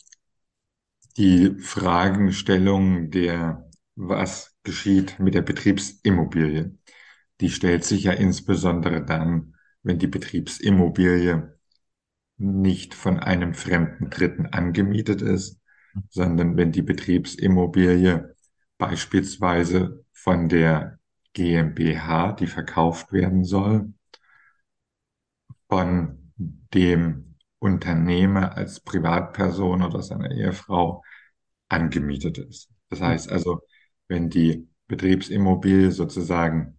die 1.17 1.55
Fragestellung 1.61 3.11
der, 3.11 3.69
was 3.95 4.54
geschieht 4.65 5.19
mit 5.19 5.35
der 5.35 5.43
Betriebsimmobilie. 5.43 6.77
Die 7.41 7.51
stellt 7.51 7.85
sich 7.85 8.05
ja 8.05 8.13
insbesondere 8.13 9.05
dann, 9.05 9.57
wenn 9.83 9.99
die 9.99 10.07
Betriebsimmobilie 10.07 11.59
nicht 12.37 12.95
von 12.95 13.21
einem 13.21 13.55
fremden 13.55 14.11
Dritten 14.11 14.47
angemietet 14.47 15.23
ist, 15.23 15.61
sondern 16.11 16.57
wenn 16.57 16.73
die 16.73 16.83
Betriebsimmobilie 16.83 18.35
beispielsweise 18.79 20.05
von 20.13 20.49
der 20.49 20.99
GmbH, 21.33 22.33
die 22.33 22.47
verkauft 22.47 23.13
werden 23.13 23.45
soll, 23.45 23.93
von 25.69 26.33
dem 26.75 27.37
Unternehmer 27.59 28.57
als 28.57 28.81
Privatperson 28.81 29.83
oder 29.83 30.03
seiner 30.03 30.31
Ehefrau 30.31 31.03
angemietet 31.69 32.39
ist. 32.39 32.71
Das 32.91 33.01
heißt 33.01 33.31
also, 33.31 33.61
wenn 34.09 34.31
die 34.31 34.69
Betriebsimmobilie 34.87 35.91
sozusagen 35.91 36.79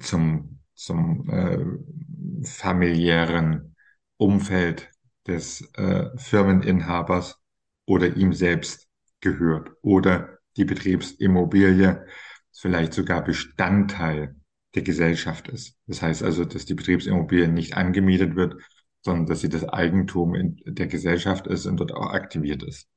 zum, 0.00 0.60
zum 0.74 1.28
äh, 1.30 2.46
familiären 2.46 3.76
Umfeld 4.16 4.90
des 5.26 5.62
äh, 5.74 6.10
Firmeninhabers 6.16 7.40
oder 7.86 8.16
ihm 8.16 8.32
selbst 8.32 8.88
gehört 9.20 9.70
oder 9.82 10.38
die 10.56 10.64
Betriebsimmobilie 10.64 12.06
vielleicht 12.52 12.92
sogar 12.92 13.24
Bestandteil 13.24 14.36
der 14.74 14.82
Gesellschaft 14.82 15.48
ist. 15.48 15.76
Das 15.86 16.02
heißt 16.02 16.22
also, 16.22 16.44
dass 16.44 16.64
die 16.64 16.74
Betriebsimmobilie 16.74 17.48
nicht 17.48 17.76
angemietet 17.76 18.36
wird, 18.36 18.56
sondern 19.02 19.26
dass 19.26 19.40
sie 19.40 19.48
das 19.48 19.64
Eigentum 19.68 20.34
in 20.34 20.60
der 20.64 20.86
Gesellschaft 20.86 21.46
ist 21.46 21.66
und 21.66 21.78
dort 21.78 21.92
auch 21.92 22.10
aktiviert 22.10 22.62
ist. 22.62 22.88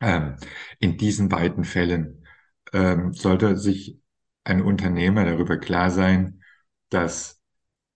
Ähm, 0.00 0.36
in 0.78 0.96
diesen 0.96 1.28
beiden 1.28 1.64
Fällen 1.64 2.19
ähm, 2.72 3.12
sollte 3.12 3.56
sich 3.56 4.00
ein 4.44 4.62
Unternehmer 4.62 5.24
darüber 5.24 5.58
klar 5.58 5.90
sein, 5.90 6.42
dass 6.88 7.40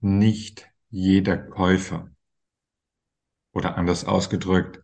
nicht 0.01 0.69
jeder 0.91 1.39
Käufer 1.39 2.11
oder 3.53 3.77
anders 3.77 4.05
ausgedrückt, 4.05 4.83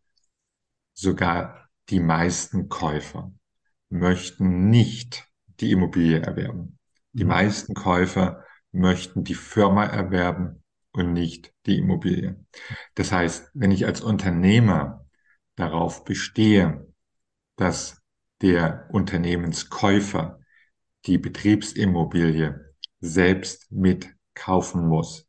sogar 0.94 1.68
die 1.88 2.00
meisten 2.00 2.68
Käufer 2.68 3.32
möchten 3.88 4.70
nicht 4.70 5.28
die 5.60 5.72
Immobilie 5.72 6.20
erwerben. 6.20 6.78
Die 7.12 7.24
mhm. 7.24 7.30
meisten 7.30 7.74
Käufer 7.74 8.44
möchten 8.72 9.24
die 9.24 9.34
Firma 9.34 9.84
erwerben 9.84 10.62
und 10.92 11.12
nicht 11.12 11.52
die 11.66 11.78
Immobilie. 11.78 12.44
Das 12.94 13.12
heißt, 13.12 13.50
wenn 13.54 13.70
ich 13.70 13.86
als 13.86 14.00
Unternehmer 14.00 15.06
darauf 15.56 16.04
bestehe, 16.04 16.86
dass 17.56 17.99
der 18.42 18.88
Unternehmenskäufer 18.90 20.40
die 21.06 21.18
Betriebsimmobilie 21.18 22.74
selbst 23.00 23.70
mitkaufen 23.72 24.86
muss, 24.86 25.26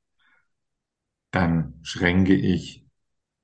dann 1.32 1.80
schränke 1.82 2.36
ich 2.36 2.86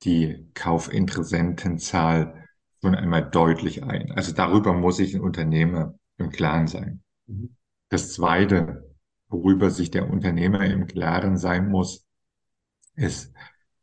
die 0.03 0.49
Kaufinteressentenzahl 0.53 2.45
schon 2.81 2.95
einmal 2.95 3.29
deutlich 3.29 3.83
ein. 3.83 4.11
Also 4.11 4.33
darüber 4.33 4.73
muss 4.73 4.97
sich 4.97 5.15
ein 5.15 5.21
Unternehmer 5.21 5.97
im 6.17 6.29
Klaren 6.29 6.67
sein. 6.67 7.01
Mhm. 7.25 7.55
Das 7.89 8.13
Zweite, 8.13 8.95
worüber 9.29 9.69
sich 9.69 9.91
der 9.91 10.09
Unternehmer 10.09 10.65
im 10.65 10.87
Klaren 10.87 11.37
sein 11.37 11.69
muss, 11.69 12.05
ist, 12.95 13.33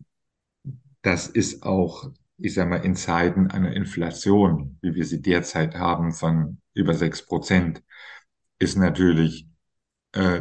das 1.02 1.28
ist 1.28 1.62
auch, 1.62 2.10
ich 2.38 2.54
sage 2.54 2.70
mal, 2.70 2.84
in 2.84 2.96
Zeiten 2.96 3.50
einer 3.52 3.72
Inflation, 3.72 4.78
wie 4.82 4.96
wir 4.96 5.04
sie 5.04 5.22
derzeit 5.22 5.76
haben 5.76 6.12
von 6.12 6.58
über 6.74 6.94
sechs 6.94 7.24
Prozent, 7.24 7.84
ist 8.58 8.76
natürlich 8.76 9.48
äh, 10.12 10.40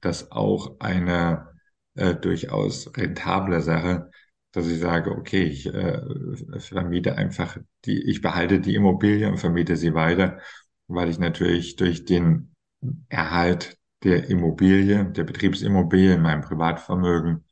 das 0.00 0.30
auch 0.30 0.78
eine 0.80 1.48
äh, 1.94 2.14
durchaus 2.14 2.90
rentable 2.96 3.60
Sache, 3.60 4.10
dass 4.52 4.66
ich 4.66 4.80
sage, 4.80 5.12
okay, 5.12 5.44
ich 5.44 5.66
äh, 5.66 6.00
vermiete 6.58 7.16
einfach 7.16 7.56
die, 7.84 8.02
ich 8.02 8.20
behalte 8.20 8.60
die 8.60 8.74
Immobilie 8.74 9.28
und 9.28 9.38
vermiete 9.38 9.76
sie 9.76 9.94
weiter, 9.94 10.38
weil 10.88 11.08
ich 11.08 11.18
natürlich 11.18 11.76
durch 11.76 12.04
den 12.04 12.54
Erhalt 13.08 13.78
der 14.02 14.28
Immobilie, 14.28 15.04
der 15.04 15.24
Betriebsimmobilie 15.24 16.14
in 16.14 16.22
meinem 16.22 16.40
Privatvermögen 16.40 17.44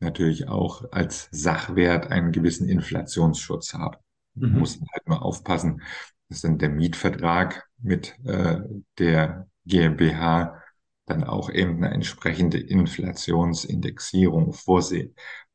natürlich 0.00 0.48
auch 0.48 0.84
als 0.92 1.28
Sachwert 1.32 2.10
einen 2.10 2.32
gewissen 2.32 2.68
Inflationsschutz 2.68 3.74
habe. 3.74 3.98
Mhm. 4.34 4.58
Muss 4.58 4.78
halt 4.92 5.08
nur 5.08 5.22
aufpassen, 5.22 5.82
dass 6.28 6.42
dann 6.42 6.58
der 6.58 6.68
Mietvertrag 6.68 7.66
mit 7.78 8.16
äh, 8.24 8.60
der 8.98 9.48
GmbH 9.64 10.62
dann 11.06 11.24
auch 11.24 11.50
eben 11.50 11.76
eine 11.76 11.94
entsprechende 11.94 12.58
Inflationsindexierung 12.58 14.52
vorsehen. 14.52 15.14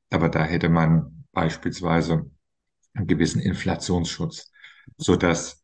Aber 0.10 0.29
da 0.29 0.43
hätte 0.43 0.70
man 0.70 1.25
beispielsweise 1.31 2.29
einen 2.93 3.08
gewissen 3.08 3.41
Inflationsschutz, 3.41 4.51
so 4.98 5.15
dass 5.15 5.63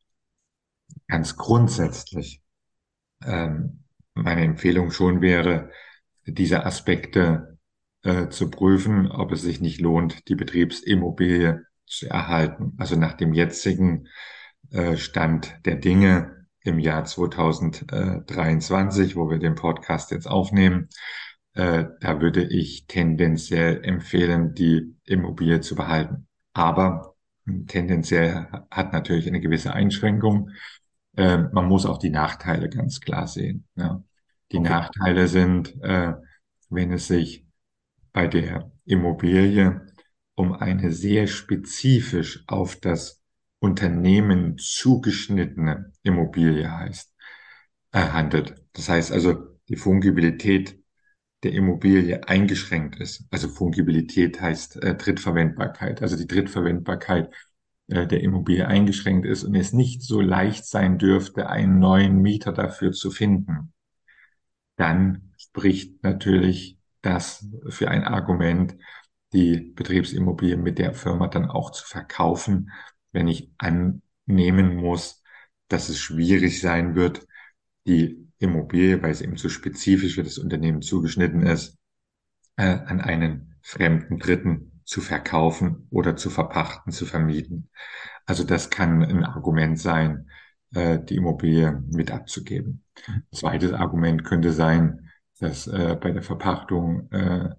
ganz 1.08 1.36
grundsätzlich 1.38 2.42
ähm, 3.26 3.84
meine 4.14 4.44
Empfehlung 4.44 4.92
schon 4.92 5.22
wäre, 5.22 5.72
diese 6.26 6.66
Aspekte 6.66 7.58
äh, 8.04 8.30
zu 8.30 8.50
prüfen, 8.50 9.12
ob 9.12 9.32
es 9.32 9.42
sich 9.42 9.62
nicht 9.62 9.80
lohnt, 9.80 10.28
die 10.28 10.36
Betriebsimmobilie 10.36 11.66
zu 11.86 12.08
erhalten. 12.10 12.74
Also 12.78 12.96
nach 12.96 13.14
dem 13.14 13.34
jetzigen 13.34 14.08
äh, 14.72 14.98
Stand 14.98 15.60
der 15.66 15.76
Dinge 15.76 16.37
im 16.68 16.80
Jahr 16.80 17.06
2023, 17.06 19.16
wo 19.16 19.30
wir 19.30 19.40
den 19.40 19.56
Podcast 19.56 20.12
jetzt 20.12 20.28
aufnehmen, 20.28 20.90
äh, 21.54 21.86
da 22.02 22.22
würde 22.22 22.44
ich 22.44 22.86
tendenziell 22.88 23.84
empfehlen, 23.84 24.54
die 24.54 24.96
Immobilie 25.06 25.62
zu 25.62 25.76
behalten. 25.76 26.28
Aber 26.54 27.16
tendenziell 27.68 28.48
hat 28.70 28.94
natürlich 28.94 29.28
eine 29.28 29.40
gewisse 29.40 29.74
Einschränkung. 29.74 30.52
Äh, 31.16 31.38
man 31.38 31.66
muss 31.66 31.86
auch 31.86 31.98
die 31.98 32.12
Nachteile 32.12 32.70
ganz 32.70 33.00
klar 33.00 33.28
sehen. 33.28 33.66
Die 34.52 34.58
okay. 34.58 34.70
Nachteile 34.70 35.28
sind, 35.28 35.82
äh, 35.82 36.14
wenn 36.70 36.92
es 36.92 37.08
sich 37.08 37.46
bei 38.14 38.28
der 38.28 38.72
Immobilie 38.86 39.82
um 40.36 40.54
eine 40.54 40.92
sehr 40.92 41.26
spezifisch 41.26 42.44
auf 42.48 42.76
das 42.76 43.17
Unternehmen 43.60 44.58
zugeschnittene 44.58 45.92
Immobilie 46.04 46.72
heißt, 46.72 47.14
äh, 47.92 48.00
handelt. 48.00 48.56
Das 48.74 48.90
heißt 48.90 49.12
also, 49.12 49.58
die 49.70 49.76
Fungibilität 49.76 50.80
der 51.44 51.54
Immobilie 51.54 52.28
eingeschränkt 52.28 53.00
ist. 53.00 53.26
Also 53.32 53.48
Fungibilität 53.48 54.42
heißt 54.42 54.84
äh, 54.84 54.96
Drittverwendbarkeit. 54.96 56.02
Also 56.02 56.18
die 56.18 56.28
Drittverwendbarkeit 56.28 57.34
äh, 57.88 58.08
der 58.08 58.22
Immobilie 58.22 58.68
eingeschränkt 58.68 59.26
ist 59.26 59.44
und 59.44 59.56
es 59.56 59.74
nicht 59.74 60.02
so 60.04 60.22
leicht 60.22 60.66
sein 60.66 60.98
dürfte, 60.98 61.50
einen 61.50 61.80
neuen 61.80 62.22
Mieter 62.22 62.54
dafür 62.54 62.92
zu 62.92 63.12
finden. 63.12 63.74
Dann 64.76 65.34
spricht 65.38 66.04
natürlich 66.04 66.78
das 67.02 67.48
für 67.70 67.90
ein 67.90 68.04
Argument, 68.04 68.76
die 69.34 69.74
Betriebsimmobilie 69.76 70.58
mit 70.58 70.80
der 70.80 70.94
Firma 70.94 71.28
dann 71.28 71.50
auch 71.50 71.72
zu 71.72 71.86
verkaufen, 71.86 72.72
wenn 73.12 73.28
ich 73.28 73.52
annehmen 73.58 74.76
muss, 74.76 75.24
dass 75.68 75.90
es 75.90 76.00
schwierig 76.00 76.62
sein 76.62 76.96
wird, 76.96 77.28
die 77.86 78.28
Immobilie, 78.40 79.02
weil 79.02 79.12
es 79.12 79.22
eben 79.22 79.38
zu 79.38 79.50
spezifisch 79.50 80.16
für 80.16 80.24
das 80.24 80.38
Unternehmen 80.38 80.82
zugeschnitten 80.82 81.44
ist, 81.44 81.78
äh, 82.58 82.64
an 82.64 83.02
einen 83.02 83.56
fremden 83.62 84.20
Dritten 84.20 84.82
zu 84.86 85.02
verkaufen 85.02 85.88
oder 85.90 86.16
zu 86.16 86.30
verpachten, 86.30 86.92
zu 86.92 87.06
vermieten. 87.06 87.70
Also 88.26 88.44
das 88.44 88.70
kann 88.70 89.04
ein 89.04 89.26
Argument 89.26 89.80
sein, 89.80 90.30
äh, 90.74 91.00
die 91.00 91.16
Immobilie 91.16 91.84
mit 91.90 92.12
abzugeben. 92.12 92.84
Zweites 93.34 93.74
Argument 93.74 94.24
könnte 94.24 94.52
sein, 94.52 95.10
dass 95.40 95.68
äh, 95.68 95.98
bei 96.00 96.12
der 96.12 96.24
Verpachtung 96.24 97.12
äh, 97.12 97.50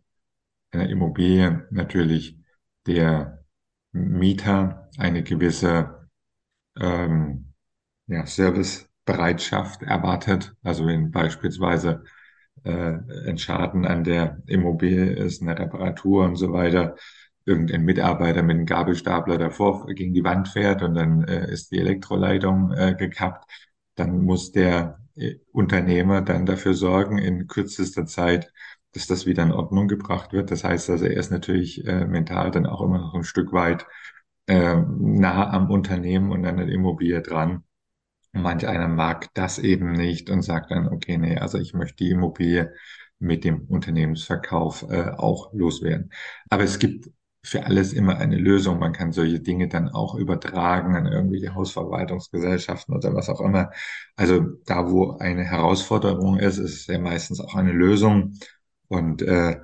einer 0.71 0.88
Immobilie 0.88 1.67
natürlich 1.71 2.38
der 2.87 3.38
Mieter 3.99 4.88
eine 4.99 5.23
gewisse 5.23 6.09
ähm, 6.81 7.52
ja, 8.07 8.26
Servicebereitschaft 8.26 9.83
erwartet. 9.83 10.55
Also 10.62 10.87
wenn 10.87 11.11
beispielsweise 11.11 12.05
äh, 12.64 12.99
ein 13.28 13.38
Schaden 13.38 13.87
an 13.87 14.05
der 14.05 14.43
Immobilie 14.47 15.12
ist, 15.12 15.43
eine 15.43 15.59
Reparatur 15.59 16.25
und 16.25 16.37
so 16.37 16.52
weiter, 16.52 16.97
irgendein 17.45 17.85
Mitarbeiter 17.85 18.43
mit 18.43 18.57
einem 18.57 18.67
Gabelstapler 18.67 19.38
davor 19.38 19.87
gegen 19.87 20.12
die 20.12 20.25
Wand 20.25 20.49
fährt 20.49 20.83
und 20.83 20.95
dann 20.95 21.25
äh, 21.25 21.50
ist 21.50 21.73
die 21.73 21.78
Elektroleitung 21.78 22.73
äh, 22.73 22.95
gekappt, 22.97 23.50
dann 23.95 24.23
muss 24.23 24.52
der 24.52 25.00
äh, 25.17 25.37
Unternehmer 25.52 26.21
dann 26.21 26.47
dafür 26.47 26.75
sorgen, 26.75 27.19
in 27.19 27.47
kürzester 27.47 28.06
Zeit 28.06 28.52
dass 28.93 29.07
das 29.07 29.27
wieder 29.27 29.43
in 29.43 29.53
Ordnung 29.53 29.89
gebracht 29.89 30.33
wird. 30.33 30.51
Das 30.51 30.65
heißt 30.65 30.91
also, 30.91 31.05
er 31.05 31.17
ist 31.17 31.31
natürlich 31.31 31.87
äh, 31.87 32.07
mental 32.07 32.51
dann 32.51 32.67
auch 32.67 32.81
immer 32.83 32.99
noch 32.99 33.15
ein 33.15 33.25
Stück 33.25 33.53
weit 33.53 33.87
äh, 34.47 34.77
nah 34.77 35.51
am 35.51 35.71
Unternehmen 35.71 36.33
und 36.33 36.45
an 36.47 36.57
der 36.57 36.69
Immobilie 36.69 37.23
dran. 37.23 37.65
Manch 38.33 38.67
einer 38.67 38.89
mag 38.89 39.29
das 39.35 39.59
eben 39.59 39.93
nicht 39.93 40.31
und 40.31 40.43
sagt 40.43 40.71
dann, 40.71 40.89
okay, 40.89 41.19
nee, 41.19 41.39
also 41.39 41.59
ich 41.59 41.75
möchte 41.75 42.05
die 42.05 42.11
Immobilie 42.11 42.73
mit 43.19 43.45
dem 43.45 43.63
Unternehmensverkauf 43.67 44.85
äh, 44.91 45.11
auch 45.17 45.53
loswerden. 45.53 46.13
Aber 46.51 46.63
es 46.65 46.79
gibt 46.79 47.11
für 47.43 47.65
alles 47.65 47.93
immer 47.93 48.19
eine 48.19 48.37
Lösung. 48.37 48.79
Man 48.79 48.93
kann 48.93 49.13
solche 49.13 49.41
Dinge 49.41 49.69
dann 49.69 49.89
auch 49.89 50.15
übertragen 50.15 50.95
an 50.97 51.07
irgendwelche 51.07 51.55
Hausverwaltungsgesellschaften 51.55 52.95
oder 52.95 53.15
was 53.15 53.29
auch 53.29 53.41
immer. 53.41 53.71
Also 54.17 54.41
da, 54.67 54.91
wo 54.91 55.17
eine 55.19 55.45
Herausforderung 55.45 56.39
ist, 56.39 56.59
ist 56.59 56.75
es 56.75 56.87
ja 56.87 56.99
meistens 56.99 57.41
auch 57.41 57.55
eine 57.55 57.73
Lösung. 57.73 58.35
Und 58.89 59.23
äh, 59.23 59.61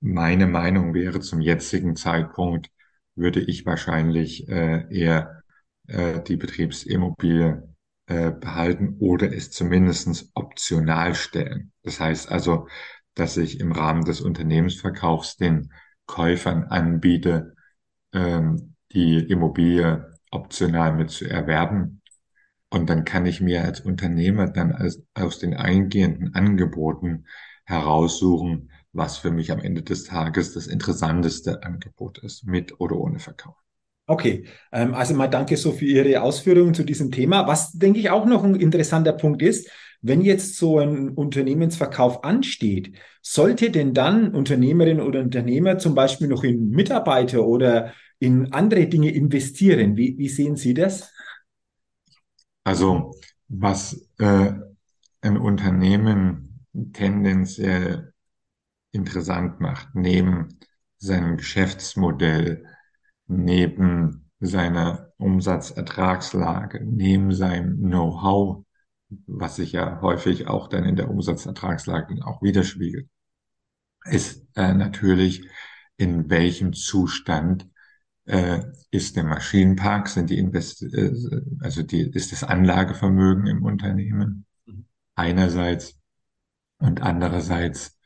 meine 0.00 0.46
Meinung 0.46 0.94
wäre 0.94 1.20
zum 1.20 1.40
jetzigen 1.40 1.96
Zeitpunkt, 1.96 2.70
würde 3.14 3.40
ich 3.40 3.66
wahrscheinlich 3.66 4.48
äh, 4.48 4.86
eher 4.90 5.42
äh, 5.86 6.22
die 6.22 6.36
Betriebsimmobilie 6.36 7.68
äh, 8.06 8.30
behalten 8.30 8.96
oder 8.98 9.32
es 9.32 9.50
zumindestens 9.50 10.30
optional 10.34 11.14
stellen. 11.14 11.72
Das 11.82 12.00
heißt 12.00 12.30
also, 12.30 12.68
dass 13.14 13.36
ich 13.36 13.60
im 13.60 13.72
Rahmen 13.72 14.04
des 14.04 14.20
Unternehmensverkaufs 14.20 15.36
den 15.36 15.72
Käufern 16.06 16.64
anbiete, 16.64 17.54
ähm, 18.12 18.74
die 18.92 19.18
Immobilie 19.18 20.10
optional 20.30 20.94
mit 20.94 21.10
zu 21.10 21.28
erwerben. 21.28 22.02
Und 22.70 22.88
dann 22.88 23.04
kann 23.04 23.26
ich 23.26 23.40
mir 23.40 23.64
als 23.64 23.80
Unternehmer 23.80 24.48
dann 24.48 24.72
als, 24.72 25.02
aus 25.14 25.38
den 25.38 25.54
eingehenden 25.54 26.34
Angeboten 26.34 27.26
heraussuchen, 27.70 28.70
was 28.92 29.16
für 29.16 29.30
mich 29.30 29.52
am 29.52 29.60
Ende 29.60 29.82
des 29.82 30.04
Tages 30.04 30.52
das 30.52 30.66
interessanteste 30.66 31.62
Angebot 31.62 32.18
ist, 32.18 32.44
mit 32.44 32.80
oder 32.80 32.96
ohne 32.96 33.20
Verkauf. 33.20 33.54
Okay, 34.06 34.44
ähm, 34.72 34.92
also 34.94 35.14
mal 35.14 35.28
danke 35.28 35.56
so 35.56 35.70
für 35.70 35.84
Ihre 35.84 36.20
Ausführungen 36.20 36.74
zu 36.74 36.82
diesem 36.82 37.12
Thema. 37.12 37.46
Was 37.46 37.72
denke 37.72 38.00
ich 38.00 38.10
auch 38.10 38.26
noch 38.26 38.42
ein 38.42 38.56
interessanter 38.56 39.12
Punkt 39.12 39.40
ist, 39.40 39.70
wenn 40.02 40.20
jetzt 40.20 40.56
so 40.56 40.80
ein 40.80 41.10
Unternehmensverkauf 41.10 42.24
ansteht, 42.24 42.96
sollte 43.22 43.70
denn 43.70 43.94
dann 43.94 44.34
Unternehmerin 44.34 45.00
oder 45.00 45.20
Unternehmer 45.20 45.78
zum 45.78 45.94
Beispiel 45.94 46.26
noch 46.26 46.42
in 46.42 46.70
Mitarbeiter 46.70 47.46
oder 47.46 47.92
in 48.18 48.52
andere 48.52 48.86
Dinge 48.86 49.10
investieren? 49.12 49.96
Wie, 49.96 50.18
wie 50.18 50.28
sehen 50.28 50.56
Sie 50.56 50.74
das? 50.74 51.12
Also 52.64 53.12
was 53.48 54.08
äh, 54.18 54.52
ein 55.20 55.36
Unternehmen 55.36 56.49
tendenziell 56.92 58.12
interessant 58.92 59.60
macht, 59.60 59.94
neben 59.94 60.58
seinem 60.98 61.36
Geschäftsmodell, 61.36 62.64
neben 63.26 64.30
seiner 64.40 65.12
Umsatzertragslage, 65.18 66.84
neben 66.84 67.32
seinem 67.32 67.78
Know-how, 67.78 68.64
was 69.26 69.56
sich 69.56 69.72
ja 69.72 70.00
häufig 70.00 70.46
auch 70.46 70.68
dann 70.68 70.84
in 70.84 70.96
der 70.96 71.10
Umsatzertragslage 71.10 72.24
auch 72.24 72.42
widerspiegelt, 72.42 73.08
ist 74.04 74.46
äh, 74.56 74.72
natürlich, 74.72 75.46
in 75.96 76.30
welchem 76.30 76.72
Zustand 76.72 77.68
äh, 78.24 78.62
ist 78.90 79.16
der 79.16 79.24
Maschinenpark, 79.24 80.08
sind 80.08 80.30
die 80.30 80.38
Invest 80.38 80.82
äh, 80.82 81.12
also 81.60 81.82
die, 81.82 82.10
ist 82.10 82.32
das 82.32 82.44
Anlagevermögen 82.44 83.46
im 83.46 83.64
Unternehmen. 83.64 84.46
Mhm. 84.66 84.86
Einerseits 85.14 85.99
und 86.80 87.02
andererseits, 87.02 87.98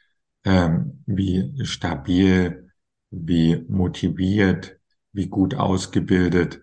ähm, 0.44 1.02
wie 1.06 1.64
stabil, 1.64 2.70
wie 3.10 3.64
motiviert, 3.68 4.78
wie 5.12 5.28
gut 5.28 5.54
ausgebildet 5.54 6.62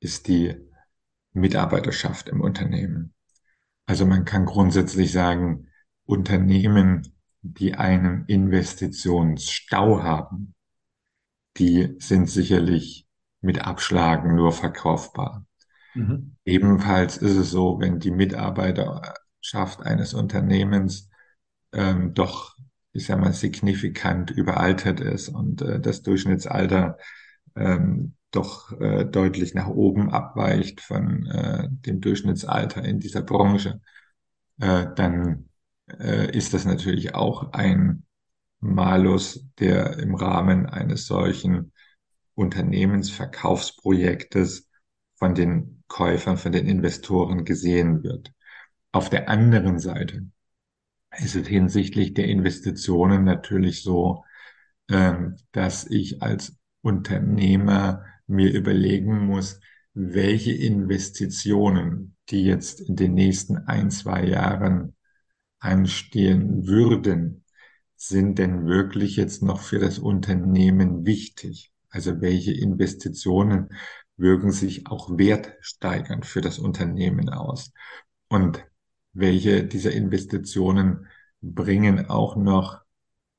ist 0.00 0.28
die 0.28 0.56
Mitarbeiterschaft 1.32 2.28
im 2.28 2.40
Unternehmen. 2.40 3.14
Also 3.86 4.04
man 4.04 4.24
kann 4.24 4.44
grundsätzlich 4.44 5.12
sagen, 5.12 5.68
Unternehmen, 6.04 7.14
die 7.42 7.74
einen 7.74 8.24
Investitionsstau 8.26 10.02
haben, 10.02 10.54
die 11.56 11.94
sind 11.98 12.28
sicherlich 12.28 13.06
mit 13.40 13.60
Abschlagen 13.60 14.34
nur 14.34 14.52
verkaufbar. 14.52 15.46
Mhm. 15.94 16.36
Ebenfalls 16.44 17.16
ist 17.16 17.36
es 17.36 17.50
so, 17.50 17.78
wenn 17.78 18.00
die 18.00 18.10
Mitarbeiterschaft 18.10 19.82
eines 19.82 20.14
Unternehmens 20.14 21.10
ähm, 21.74 22.14
doch, 22.14 22.56
ich 22.92 23.06
sag 23.06 23.20
mal, 23.20 23.32
signifikant 23.32 24.30
überaltert 24.30 25.00
ist 25.00 25.28
und 25.28 25.62
äh, 25.62 25.80
das 25.80 26.02
Durchschnittsalter 26.02 26.98
ähm, 27.56 28.14
doch 28.30 28.72
äh, 28.80 29.04
deutlich 29.04 29.54
nach 29.54 29.68
oben 29.68 30.10
abweicht 30.10 30.80
von 30.80 31.26
äh, 31.26 31.68
dem 31.70 32.00
Durchschnittsalter 32.00 32.84
in 32.84 33.00
dieser 33.00 33.22
Branche, 33.22 33.80
äh, 34.60 34.86
dann 34.94 35.48
äh, 35.88 36.30
ist 36.36 36.54
das 36.54 36.64
natürlich 36.64 37.14
auch 37.14 37.52
ein 37.52 38.04
Malus, 38.60 39.46
der 39.58 39.98
im 39.98 40.14
Rahmen 40.14 40.66
eines 40.66 41.06
solchen 41.06 41.72
Unternehmensverkaufsprojektes 42.34 44.68
von 45.16 45.34
den 45.34 45.82
Käufern, 45.86 46.36
von 46.36 46.52
den 46.52 46.66
Investoren 46.66 47.44
gesehen 47.44 48.02
wird. 48.02 48.32
Auf 48.90 49.10
der 49.10 49.28
anderen 49.28 49.78
Seite 49.78 50.26
ist 51.18 51.36
es 51.36 51.46
hinsichtlich 51.46 52.14
der 52.14 52.26
Investitionen 52.28 53.24
natürlich 53.24 53.82
so, 53.82 54.24
ähm, 54.88 55.36
dass 55.52 55.86
ich 55.86 56.22
als 56.22 56.58
Unternehmer 56.82 58.04
mir 58.26 58.52
überlegen 58.52 59.26
muss, 59.26 59.60
welche 59.94 60.52
Investitionen, 60.52 62.16
die 62.30 62.44
jetzt 62.44 62.80
in 62.80 62.96
den 62.96 63.14
nächsten 63.14 63.58
ein, 63.58 63.90
zwei 63.90 64.24
Jahren 64.24 64.96
anstehen 65.60 66.66
würden, 66.66 67.44
sind 67.96 68.38
denn 68.38 68.66
wirklich 68.66 69.16
jetzt 69.16 69.42
noch 69.42 69.60
für 69.60 69.78
das 69.78 69.98
Unternehmen 69.98 71.06
wichtig? 71.06 71.72
Also 71.88 72.20
welche 72.20 72.52
Investitionen 72.52 73.70
wirken 74.16 74.50
sich 74.50 74.88
auch 74.88 75.16
wertsteigernd 75.16 76.26
für 76.26 76.40
das 76.40 76.58
Unternehmen 76.58 77.30
aus? 77.30 77.72
Und 78.28 78.64
welche 79.14 79.64
dieser 79.64 79.92
Investitionen 79.92 81.06
bringen 81.40 82.10
auch 82.10 82.36
noch 82.36 82.80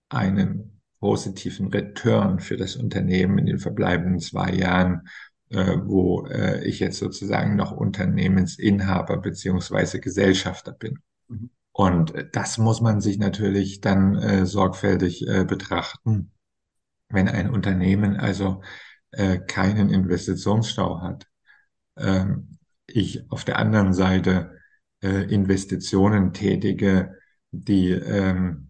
einen 0.10 0.82
positiven 1.00 1.68
Return 1.68 2.40
für 2.40 2.58
das 2.58 2.76
Unternehmen 2.76 3.38
in 3.38 3.46
den 3.46 3.60
verbleibenden 3.60 4.20
zwei 4.20 4.52
Jahren, 4.54 5.08
äh, 5.50 5.78
wo 5.84 6.26
äh, 6.28 6.64
ich 6.66 6.80
jetzt 6.80 6.98
sozusagen 6.98 7.56
noch 7.56 7.72
Unternehmensinhaber 7.72 9.18
beziehungsweise 9.18 10.00
Gesellschafter 10.00 10.72
bin. 10.72 11.00
Mhm. 11.28 11.50
Und 11.72 12.14
das 12.32 12.58
muss 12.58 12.80
man 12.80 13.02
sich 13.02 13.18
natürlich 13.18 13.82
dann 13.82 14.16
äh, 14.16 14.46
sorgfältig 14.46 15.28
äh, 15.28 15.44
betrachten. 15.44 16.32
Wenn 17.10 17.28
ein 17.28 17.50
Unternehmen 17.50 18.16
also 18.16 18.62
äh, 19.12 19.40
keinen 19.40 19.90
Investitionsstau 19.90 21.02
hat, 21.02 21.28
ähm, 21.98 22.58
ich 22.88 23.30
auf 23.30 23.44
der 23.44 23.60
anderen 23.60 23.94
Seite 23.94 24.55
äh, 25.06 25.24
Investitionen 25.34 26.34
tätige, 26.34 27.16
die 27.52 27.92
ähm, 27.92 28.70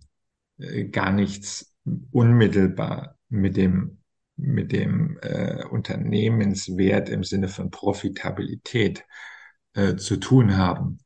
äh, 0.58 0.86
gar 0.86 1.12
nichts 1.12 1.74
unmittelbar 2.12 3.18
mit 3.30 3.58
dem 3.58 4.00
mit 4.38 4.74
dem 4.74 5.18
äh, 5.22 5.64
Unternehmenswert 5.64 7.08
im 7.08 7.24
Sinne 7.24 7.48
von 7.48 7.72
Profitabilität 7.72 9.06
äh, 9.74 9.96
zu 9.96 10.18
tun 10.18 10.58
haben, 10.58 11.00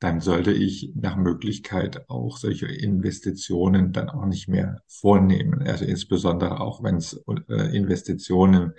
dann 0.00 0.20
sollte 0.20 0.50
ich 0.52 0.92
nach 0.96 1.14
Möglichkeit 1.14 2.10
auch 2.10 2.38
solche 2.38 2.66
Investitionen 2.66 3.92
dann 3.92 4.08
auch 4.08 4.26
nicht 4.26 4.48
mehr 4.48 4.82
vornehmen. 4.88 5.62
Also 5.62 5.84
insbesondere 5.84 6.60
auch, 6.60 6.82
wenn 6.82 6.96
es 6.96 7.22
äh, 7.48 7.76
Investitionen 7.76 8.72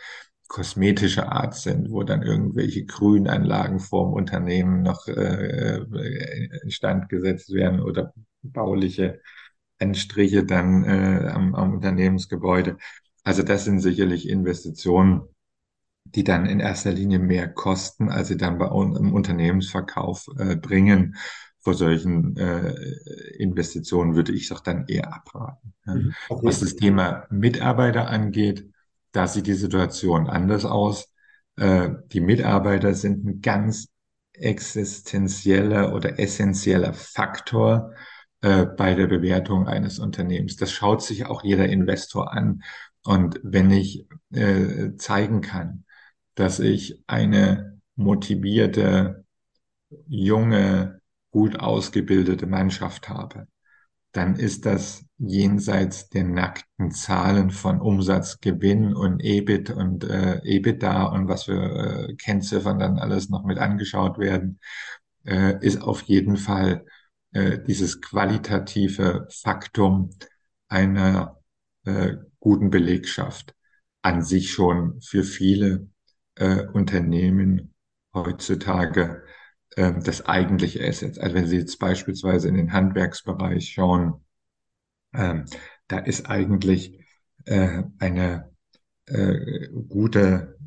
kosmetischer 0.47 1.31
Art 1.31 1.55
sind, 1.55 1.89
wo 1.89 2.03
dann 2.03 2.21
irgendwelche 2.21 2.85
Grünanlagen 2.85 3.79
vorm 3.79 4.13
Unternehmen 4.13 4.83
noch 4.83 5.07
äh, 5.07 5.79
instand 6.63 7.09
gesetzt 7.09 7.51
werden 7.53 7.79
oder 7.79 8.13
bauliche 8.43 9.19
Anstriche 9.79 10.45
dann 10.45 10.83
äh, 10.85 11.29
am, 11.29 11.55
am 11.55 11.73
Unternehmensgebäude. 11.73 12.77
Also 13.23 13.43
das 13.43 13.65
sind 13.65 13.79
sicherlich 13.79 14.27
Investitionen, 14.29 15.23
die 16.05 16.23
dann 16.23 16.45
in 16.45 16.59
erster 16.59 16.91
Linie 16.91 17.19
mehr 17.19 17.47
kosten, 17.47 18.09
als 18.09 18.27
sie 18.27 18.37
dann 18.37 18.57
bei 18.57 18.67
uns 18.67 18.99
im 18.99 19.13
Unternehmensverkauf 19.13 20.27
äh, 20.37 20.55
bringen. 20.55 21.15
Vor 21.59 21.73
solchen 21.73 22.35
äh, 22.35 22.75
Investitionen 23.37 24.15
würde 24.15 24.33
ich 24.33 24.49
doch 24.49 24.59
dann 24.59 24.85
eher 24.87 25.13
abraten. 25.13 25.73
Ja. 25.85 25.95
Mhm. 25.95 26.13
Okay. 26.29 26.45
Was 26.45 26.59
das 26.59 26.75
Thema 26.75 27.25
Mitarbeiter 27.29 28.09
angeht, 28.09 28.69
da 29.13 29.27
sieht 29.27 29.47
die 29.47 29.53
Situation 29.53 30.27
anders 30.27 30.65
aus. 30.65 31.13
Äh, 31.55 31.91
die 32.11 32.19
Mitarbeiter 32.19 32.93
sind 32.93 33.25
ein 33.25 33.41
ganz 33.41 33.87
existenzieller 34.33 35.93
oder 35.93 36.19
essentieller 36.19 36.93
Faktor 36.93 37.93
äh, 38.41 38.65
bei 38.65 38.95
der 38.95 39.07
Bewertung 39.07 39.67
eines 39.67 39.99
Unternehmens. 39.99 40.57
Das 40.57 40.71
schaut 40.71 41.01
sich 41.01 41.27
auch 41.27 41.43
jeder 41.43 41.69
Investor 41.69 42.33
an. 42.33 42.63
Und 43.03 43.39
wenn 43.43 43.71
ich 43.71 44.07
äh, 44.33 44.95
zeigen 44.97 45.41
kann, 45.41 45.85
dass 46.35 46.59
ich 46.59 47.03
eine 47.07 47.79
motivierte, 47.95 49.25
junge, 50.07 51.01
gut 51.29 51.59
ausgebildete 51.59 52.47
Mannschaft 52.47 53.09
habe, 53.09 53.47
dann 54.11 54.35
ist 54.35 54.65
das 54.65 55.05
jenseits 55.27 56.09
der 56.09 56.23
nackten 56.23 56.91
Zahlen 56.91 57.51
von 57.51 57.79
Umsatz, 57.79 58.39
Gewinn 58.39 58.93
und 58.93 59.19
EBIT 59.23 59.69
und 59.71 60.03
äh, 60.03 60.39
EBITDA 60.43 61.03
und 61.05 61.27
was 61.27 61.45
für 61.45 62.09
äh, 62.09 62.15
Kennziffern 62.15 62.79
dann 62.79 62.99
alles 62.99 63.29
noch 63.29 63.43
mit 63.43 63.57
angeschaut 63.57 64.17
werden, 64.17 64.59
äh, 65.25 65.55
ist 65.65 65.81
auf 65.81 66.01
jeden 66.03 66.37
Fall 66.37 66.85
äh, 67.31 67.59
dieses 67.65 68.01
qualitative 68.01 69.27
Faktum 69.31 70.09
einer 70.67 71.39
äh, 71.85 72.13
guten 72.39 72.69
Belegschaft 72.69 73.55
an 74.01 74.21
sich 74.21 74.51
schon 74.51 75.01
für 75.01 75.23
viele 75.23 75.87
äh, 76.35 76.65
Unternehmen 76.67 77.73
heutzutage 78.13 79.23
äh, 79.75 79.93
das 80.03 80.25
eigentliche 80.25 80.85
Asset. 80.85 81.19
Also 81.19 81.35
wenn 81.35 81.47
Sie 81.47 81.57
jetzt 81.57 81.79
beispielsweise 81.79 82.47
in 82.47 82.55
den 82.55 82.73
Handwerksbereich 82.73 83.69
schauen, 83.69 84.22
äh, 85.13 85.43
da 85.87 85.99
ist 85.99 86.29
eigentlich 86.29 86.99
äh, 87.45 87.83
eine 87.99 88.51
äh, 89.05 89.67
gute, 89.87 90.57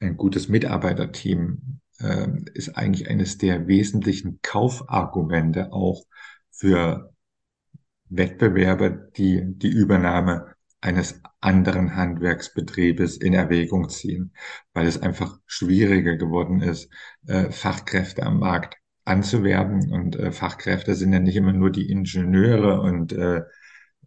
ein 0.00 0.16
gutes 0.16 0.48
Mitarbeiterteam 0.48 1.80
äh, 1.98 2.28
ist 2.54 2.76
eigentlich 2.76 3.08
eines 3.08 3.38
der 3.38 3.66
wesentlichen 3.68 4.40
Kaufargumente 4.42 5.72
auch 5.72 6.04
für 6.50 7.12
Wettbewerber, 8.08 8.90
die 8.90 9.42
die 9.44 9.68
Übernahme 9.68 10.54
eines 10.80 11.20
anderen 11.40 11.94
Handwerksbetriebes 11.94 13.18
in 13.18 13.34
Erwägung 13.34 13.88
ziehen, 13.88 14.34
weil 14.72 14.86
es 14.86 15.00
einfach 15.00 15.38
schwieriger 15.46 16.16
geworden 16.16 16.60
ist, 16.60 16.90
äh, 17.26 17.50
Fachkräfte 17.50 18.22
am 18.24 18.38
Markt 18.40 18.76
anzuwerben. 19.04 19.90
Und 19.92 20.16
äh, 20.16 20.32
Fachkräfte 20.32 20.94
sind 20.94 21.12
ja 21.12 21.20
nicht 21.20 21.36
immer 21.36 21.52
nur 21.52 21.70
die 21.70 21.90
Ingenieure 21.90 22.80
und 22.80 23.12
äh, 23.12 23.42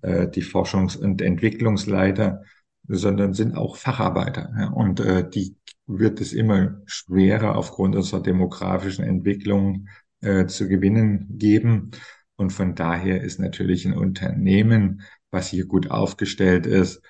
äh 0.02 0.30
die 0.30 0.44
Forschungs- 0.44 0.98
und 0.98 1.22
Entwicklungsleiter, 1.22 2.44
sondern 2.88 3.34
sind 3.34 3.56
auch 3.56 3.78
Facharbeiter. 3.78 4.52
Ja? 4.58 4.70
Und 4.70 5.00
äh, 5.00 5.30
die 5.30 5.56
wird 5.86 6.22
es 6.22 6.34
immer 6.34 6.82
schwerer 6.86 7.56
aufgrund 7.56 7.96
unserer 7.96 8.22
demografischen 8.22 9.04
Entwicklung 9.04 9.88
äh, 10.22 10.46
zu 10.48 10.68
gewinnen 10.68 11.38
geben. 11.38 11.92
Und 12.36 12.52
von 12.52 12.76
daher 12.76 13.22
ist 13.22 13.40
natürlich 13.40 13.86
ein 13.86 13.94
Unternehmen, 13.94 15.02
was 15.32 15.50
hier 15.50 15.66
gut 15.66 15.92
aufgestellt 15.92 16.66
ist, 16.66 17.02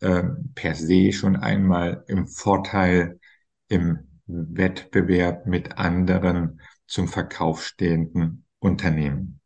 äh, 0.00 0.22
per 0.54 0.74
se 0.74 1.12
schon 1.12 1.36
einmal 1.36 2.04
im 2.08 2.26
Vorteil 2.26 3.20
im 3.68 3.98
Wettbewerb 4.26 5.46
mit 5.46 5.78
anderen 5.78 6.60
zum 6.86 7.08
Verkauf 7.08 7.64
stehenden 7.64 8.44
Unternehmen. 8.58 9.40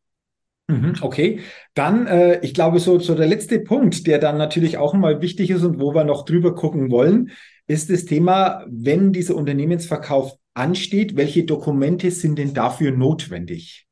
Mhm, 0.68 0.94
okay, 1.00 1.40
dann, 1.74 2.06
äh, 2.06 2.40
ich 2.40 2.52
glaube, 2.52 2.80
so, 2.80 2.98
so 2.98 3.14
der 3.14 3.28
letzte 3.28 3.60
Punkt, 3.60 4.06
der 4.06 4.18
dann 4.18 4.36
natürlich 4.36 4.78
auch 4.78 4.94
mal 4.94 5.20
wichtig 5.22 5.50
ist 5.50 5.62
und 5.62 5.78
wo 5.78 5.94
wir 5.94 6.04
noch 6.04 6.24
drüber 6.24 6.54
gucken 6.54 6.90
wollen, 6.90 7.30
ist 7.68 7.88
das 7.90 8.04
Thema, 8.04 8.64
wenn 8.68 9.12
dieser 9.12 9.36
Unternehmensverkauf 9.36 10.36
ansteht, 10.54 11.16
welche 11.16 11.44
Dokumente 11.44 12.10
sind 12.10 12.38
denn 12.38 12.54
dafür 12.54 12.90
notwendig? 12.90 13.86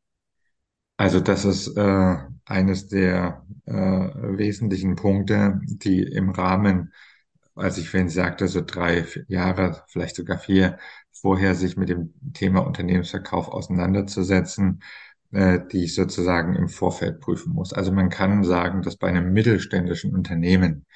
Also 0.97 1.21
das 1.21 1.45
ist 1.45 1.77
äh, 1.77 2.17
eines 2.45 2.89
der 2.89 3.45
äh, 3.67 3.73
wesentlichen 3.73 4.97
Punkte, 4.97 5.61
die 5.65 6.03
im 6.03 6.31
Rahmen, 6.31 6.93
als 7.55 7.79
ich 7.79 7.91
vorhin 7.91 8.09
sagte, 8.09 8.49
so 8.49 8.63
drei 8.65 9.05
Jahre, 9.29 9.83
vielleicht 9.89 10.17
sogar 10.17 10.39
vier, 10.39 10.79
vorher 11.15 11.55
sich 11.55 11.77
mit 11.77 11.89
dem 11.89 12.15
Thema 12.33 12.61
Unternehmensverkauf 12.61 13.49
auseinanderzusetzen, 13.49 14.83
äh, 15.33 15.61
die 15.73 15.85
ich 15.85 15.95
sozusagen 15.95 16.57
im 16.57 16.69
Vorfeld 16.69 17.21
prüfen 17.21 17.53
muss. 17.53 17.73
Also 17.73 17.93
man 17.93 18.11
kann 18.11 18.45
sagen, 18.45 18.83
dass 18.83 18.97
bei 18.97 19.09
einem 19.09 19.33
mittelständischen 19.33 20.15
Unternehmen 20.15 20.87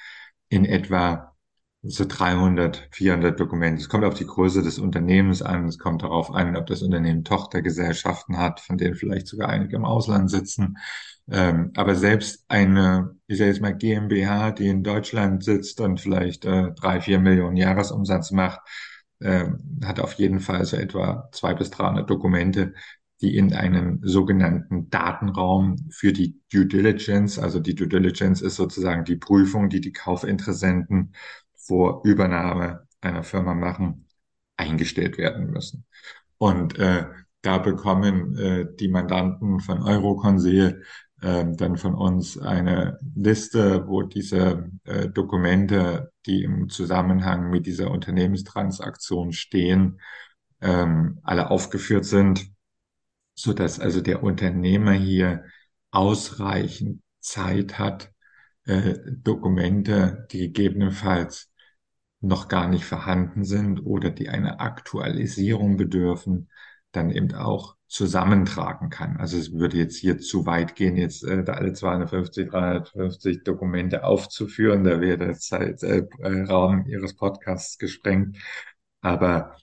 in 0.49 0.65
etwa 0.65 1.35
so 1.81 2.05
300, 2.05 2.89
400 2.91 3.39
Dokumente. 3.39 3.81
Es 3.81 3.89
kommt 3.89 4.03
auf 4.03 4.13
die 4.13 4.25
Größe 4.25 4.61
des 4.63 4.79
Unternehmens 4.79 5.41
an. 5.41 5.65
Es 5.65 5.77
kommt 5.77 6.03
darauf 6.03 6.33
an, 6.33 6.57
ob 6.57 6.67
das 6.67 6.81
Unternehmen 6.81 7.23
Tochtergesellschaften 7.23 8.37
hat, 8.37 8.59
von 8.59 8.77
denen 8.77 8.95
vielleicht 8.95 9.27
sogar 9.27 9.49
einige 9.49 9.77
im 9.77 9.85
Ausland 9.85 10.29
sitzen. 10.29 10.77
Ähm, 11.31 11.71
aber 11.75 11.95
selbst 11.95 12.43
eine, 12.49 13.15
ich 13.27 13.37
sage 13.37 13.51
jetzt 13.51 13.61
mal 13.61 13.75
GmbH, 13.75 14.51
die 14.51 14.67
in 14.67 14.83
Deutschland 14.83 15.43
sitzt 15.43 15.79
und 15.79 16.01
vielleicht 16.01 16.43
äh, 16.45 16.71
drei, 16.73 16.99
vier 17.01 17.19
Millionen 17.19 17.55
Jahresumsatz 17.55 18.31
macht, 18.31 18.59
äh, 19.19 19.45
hat 19.83 19.99
auf 19.99 20.13
jeden 20.13 20.39
Fall 20.39 20.65
so 20.65 20.77
etwa 20.77 21.29
zwei 21.31 21.53
bis 21.53 21.69
300 21.71 22.09
Dokumente, 22.09 22.73
die 23.21 23.35
in 23.35 23.53
einen 23.53 23.99
sogenannten 24.03 24.89
Datenraum 24.89 25.89
für 25.91 26.13
die 26.13 26.39
Due 26.51 26.65
Diligence, 26.65 27.37
also 27.37 27.59
die 27.59 27.75
Due 27.75 27.87
Diligence 27.87 28.41
ist 28.41 28.55
sozusagen 28.55 29.03
die 29.03 29.17
Prüfung, 29.17 29.69
die 29.69 29.81
die 29.81 29.91
Kaufinteressenten 29.91 31.13
vor 31.55 32.01
Übernahme 32.05 32.87
einer 33.01 33.23
Firma 33.23 33.53
machen, 33.53 34.07
eingestellt 34.57 35.17
werden 35.17 35.51
müssen. 35.51 35.85
Und 36.37 36.77
äh, 36.79 37.05
da 37.41 37.57
bekommen 37.57 38.37
äh, 38.37 38.65
die 38.79 38.89
Mandanten 38.89 39.59
von 39.59 39.81
Euroconsil 39.81 40.81
äh, 40.81 40.85
dann 41.21 41.77
von 41.77 41.95
uns 41.95 42.37
eine 42.37 42.97
Liste, 43.15 43.87
wo 43.87 44.03
diese 44.03 44.69
äh, 44.85 45.09
Dokumente, 45.09 46.11
die 46.25 46.43
im 46.43 46.69
Zusammenhang 46.69 47.49
mit 47.49 47.65
dieser 47.65 47.91
Unternehmenstransaktion 47.91 49.33
stehen, 49.33 49.99
ähm, 50.61 51.19
alle 51.23 51.51
aufgeführt 51.51 52.05
sind 52.05 52.51
so 53.39 53.53
dass 53.53 53.79
also 53.79 54.01
der 54.01 54.21
Unternehmer 54.21 54.91
hier 54.91 55.45
ausreichend 55.91 57.01
Zeit 57.21 57.79
hat, 57.79 58.11
äh, 58.65 58.95
Dokumente, 59.05 60.27
die 60.31 60.39
gegebenenfalls 60.39 61.49
noch 62.19 62.49
gar 62.49 62.67
nicht 62.67 62.83
vorhanden 62.83 63.45
sind 63.45 63.79
oder 63.85 64.09
die 64.09 64.27
eine 64.27 64.59
Aktualisierung 64.59 65.77
bedürfen, 65.77 66.49
dann 66.91 67.11
eben 67.11 67.33
auch 67.33 67.75
zusammentragen 67.87 68.89
kann. 68.89 69.17
Also 69.17 69.37
es 69.37 69.51
würde 69.51 69.77
jetzt 69.77 69.97
hier 69.97 70.19
zu 70.19 70.45
weit 70.45 70.75
gehen, 70.75 70.95
jetzt 70.95 71.23
äh, 71.23 71.43
da 71.43 71.53
alle 71.53 71.73
250, 71.73 72.49
350 72.49 73.43
Dokumente 73.43 74.03
aufzuführen. 74.03 74.83
Da 74.83 75.01
wäre 75.01 75.17
der 75.17 75.33
Zeitraum 75.35 76.85
äh, 76.85 76.91
Ihres 76.91 77.15
Podcasts 77.15 77.77
gesprengt. 77.77 78.37
Aber 79.01 79.55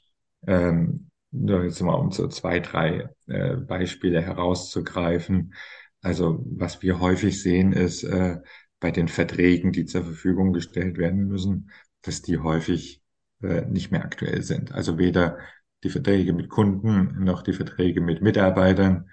ähm, 0.46 1.10
nur 1.30 1.64
jetzt 1.64 1.80
mal 1.82 1.94
um 1.94 2.10
so 2.10 2.28
zwei, 2.28 2.60
drei 2.60 3.08
äh, 3.26 3.56
Beispiele 3.56 4.20
herauszugreifen. 4.22 5.54
Also 6.02 6.44
was 6.46 6.82
wir 6.82 7.00
häufig 7.00 7.42
sehen, 7.42 7.72
ist 7.72 8.04
äh, 8.04 8.38
bei 8.80 8.90
den 8.90 9.08
Verträgen, 9.08 9.72
die 9.72 9.86
zur 9.86 10.04
Verfügung 10.04 10.52
gestellt 10.52 10.98
werden 10.98 11.26
müssen, 11.28 11.70
dass 12.02 12.22
die 12.22 12.38
häufig 12.38 13.02
äh, 13.42 13.62
nicht 13.66 13.90
mehr 13.90 14.04
aktuell 14.04 14.42
sind. 14.42 14.72
Also 14.72 14.98
weder 14.98 15.38
die 15.84 15.90
Verträge 15.90 16.32
mit 16.32 16.48
Kunden 16.48 17.24
noch 17.24 17.42
die 17.42 17.52
Verträge 17.52 18.00
mit 18.00 18.22
Mitarbeitern. 18.22 19.08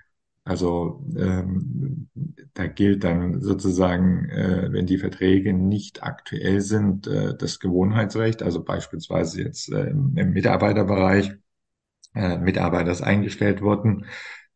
Also 0.45 1.05
ähm, 1.17 2.09
da 2.53 2.67
gilt 2.67 3.03
dann 3.05 3.41
sozusagen, 3.41 4.29
äh, 4.29 4.67
wenn 4.71 4.85
die 4.85 4.97
Verträge 4.97 5.53
nicht 5.53 6.03
aktuell 6.03 6.59
sind, 6.59 7.07
äh, 7.07 7.35
das 7.37 7.59
Gewohnheitsrecht, 7.59 8.43
also 8.43 8.63
beispielsweise 8.63 9.41
jetzt 9.41 9.71
äh, 9.71 9.89
im, 9.89 10.13
Mitarbeiterbereich 10.13 11.31
äh, 12.15 12.37
Mitarbeiters 12.37 13.01
eingestellt 13.01 13.61
worden 13.61 14.05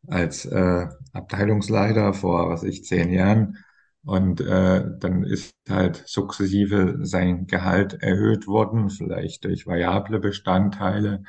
als 0.07 0.45
äh, 0.45 0.87
Abteilungsleiter 1.13 2.13
vor, 2.13 2.49
was 2.49 2.63
ich, 2.63 2.83
zehn 2.85 3.11
Jahren. 3.11 3.57
Und 4.03 4.39
äh, 4.41 4.85
dann 4.99 5.23
ist 5.23 5.53
halt 5.69 6.03
sukzessive 6.05 6.99
sein 7.01 7.47
Gehalt 7.47 7.95
erhöht 8.01 8.47
worden, 8.47 8.89
vielleicht 8.89 9.43
durch 9.45 9.67
variable 9.67 10.19
Bestandteile, 10.19 11.23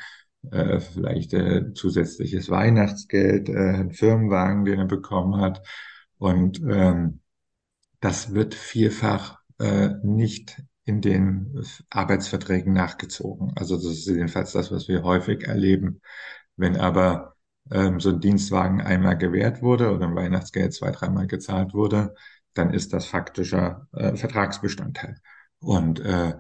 äh, 0.51 0.81
vielleicht 0.81 1.33
äh, 1.35 1.72
zusätzliches 1.74 2.51
Weihnachtsgeld, 2.51 3.48
äh, 3.48 3.53
ein 3.53 3.92
Firmenwagen, 3.92 4.64
den 4.64 4.79
er 4.81 4.87
bekommen 4.87 5.40
hat. 5.40 5.62
Und 6.18 6.61
ähm, 6.61 7.20
das 8.01 8.35
wird 8.35 8.55
vielfach 8.55 9.38
äh, 9.59 9.90
nicht 10.03 10.62
in 10.85 11.01
den 11.01 11.62
Arbeitsverträgen 11.90 12.72
nachgezogen. 12.72 13.53
Also 13.57 13.77
das 13.77 13.85
ist 13.85 14.07
jedenfalls 14.07 14.53
das, 14.53 14.72
was 14.72 14.88
wir 14.88 15.03
häufig 15.03 15.44
erleben. 15.44 16.01
Wenn 16.57 16.77
aber 16.77 17.35
ähm, 17.70 18.01
so 18.01 18.11
ein 18.11 18.20
Dienstwagen 18.20 18.81
einmal 18.81 19.18
gewährt 19.18 19.62
wurde 19.62 19.92
oder 19.92 20.07
ein 20.07 20.14
Weihnachtsgeld 20.14 20.72
zwei, 20.72 20.90
dreimal 20.90 21.27
gezahlt 21.27 21.74
wurde, 21.74 22.14
dann 22.55 22.72
ist 22.72 22.92
das 22.92 23.07
faktischer 23.07 23.87
äh, 23.92 24.16
Vertragsbestandteil. 24.16 25.16
Und 25.61 26.01
äh, 26.01 26.35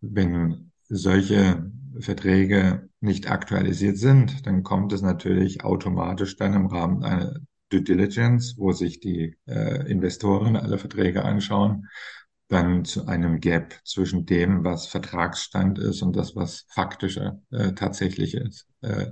wenn 0.00 0.72
solche 0.88 1.70
Verträge 2.00 2.88
nicht 3.00 3.30
aktualisiert 3.30 3.98
sind, 3.98 4.46
dann 4.46 4.62
kommt 4.62 4.92
es 4.92 5.02
natürlich 5.02 5.64
automatisch 5.64 6.36
dann 6.36 6.54
im 6.54 6.66
Rahmen 6.66 7.02
einer 7.02 7.34
Due 7.70 7.82
Diligence, 7.82 8.56
wo 8.58 8.72
sich 8.72 9.00
die 9.00 9.36
äh, 9.46 9.90
Investoren 9.90 10.56
alle 10.56 10.78
Verträge 10.78 11.24
anschauen 11.24 11.88
dann 12.52 12.84
zu 12.84 13.06
einem 13.06 13.40
Gap 13.40 13.74
zwischen 13.84 14.26
dem, 14.26 14.62
was 14.62 14.86
Vertragsstand 14.86 15.78
ist 15.78 16.02
und 16.02 16.14
das, 16.14 16.36
was 16.36 16.66
faktischer 16.68 17.40
äh, 17.50 17.72
tatsächlich 17.72 18.34
ist, 18.34 18.68
äh, 18.82 19.06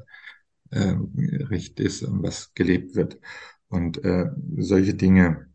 äh, 0.71 0.95
richtig 1.49 1.87
ist 1.87 2.03
und 2.03 2.23
was 2.23 2.53
gelebt 2.55 2.95
wird. 2.97 3.19
Und 3.69 4.05
äh, 4.05 4.27
solche 4.59 4.95
Dinge, 4.95 5.49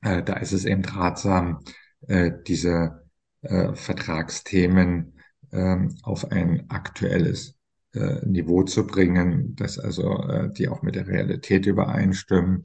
äh, 0.00 0.22
da 0.22 0.34
ist 0.34 0.52
es 0.52 0.64
eben 0.64 0.84
ratsam, 0.84 1.60
äh, 2.08 2.32
diese 2.46 3.06
äh, 3.42 3.74
Vertragsthemen 3.74 5.20
äh, 5.52 5.76
auf 6.02 6.30
ein 6.32 6.68
aktuelles 6.70 7.54
äh, 7.94 8.26
Niveau 8.26 8.64
zu 8.64 8.86
bringen, 8.86 9.54
dass 9.56 9.78
also 9.78 10.22
äh, 10.28 10.52
die 10.52 10.68
auch 10.68 10.82
mit 10.82 10.96
der 10.96 11.06
Realität 11.06 11.66
übereinstimmen 11.66 12.64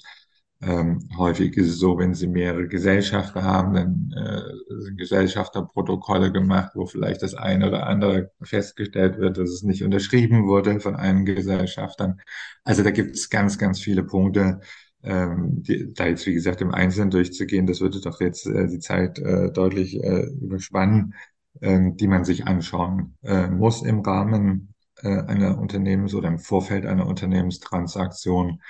ähm, 0.61 1.07
häufig 1.17 1.55
ist 1.55 1.67
es 1.69 1.79
so, 1.79 1.99
wenn 1.99 2.15
Sie 2.15 2.27
mehrere 2.27 2.67
Gesellschafter 2.67 3.43
haben, 3.43 3.73
dann 3.75 4.11
äh, 4.17 4.81
sind 4.81 4.97
Gesellschafterprotokolle 4.97 6.31
gemacht, 6.31 6.71
wo 6.73 6.87
vielleicht 6.87 7.21
das 7.21 7.35
eine 7.35 7.67
oder 7.67 7.85
andere 7.85 8.31
festgestellt 8.41 9.19
wird, 9.19 9.37
dass 9.37 9.49
es 9.51 9.61
nicht 9.61 9.83
unterschrieben 9.83 10.47
wurde 10.47 10.79
von 10.79 10.95
allen 10.95 11.25
Gesellschaftern. 11.25 12.19
Also 12.63 12.81
da 12.83 12.89
gibt 12.91 13.15
es 13.15 13.29
ganz, 13.29 13.59
ganz 13.59 13.79
viele 13.79 14.03
Punkte. 14.03 14.59
Ähm, 15.03 15.61
die, 15.61 15.93
da 15.93 16.07
jetzt, 16.07 16.25
wie 16.25 16.33
gesagt, 16.33 16.59
im 16.61 16.71
Einzelnen 16.73 17.11
durchzugehen, 17.11 17.67
das 17.67 17.79
würde 17.81 18.01
doch 18.01 18.19
jetzt 18.19 18.47
äh, 18.47 18.67
die 18.67 18.79
Zeit 18.79 19.19
äh, 19.19 19.51
deutlich 19.51 19.95
äh, 20.03 20.25
überspannen, 20.41 21.13
die 21.61 22.07
man 22.07 22.25
sich 22.25 22.45
anschauen 22.45 23.17
äh, 23.23 23.47
muss 23.47 23.81
im 23.81 24.01
Rahmen 24.01 24.73
äh, 25.01 25.21
einer 25.21 25.57
Unternehmens- 25.57 26.13
oder 26.13 26.27
im 26.27 26.39
Vorfeld 26.39 26.85
einer 26.85 27.07
Unternehmenstransaktion 27.07 28.61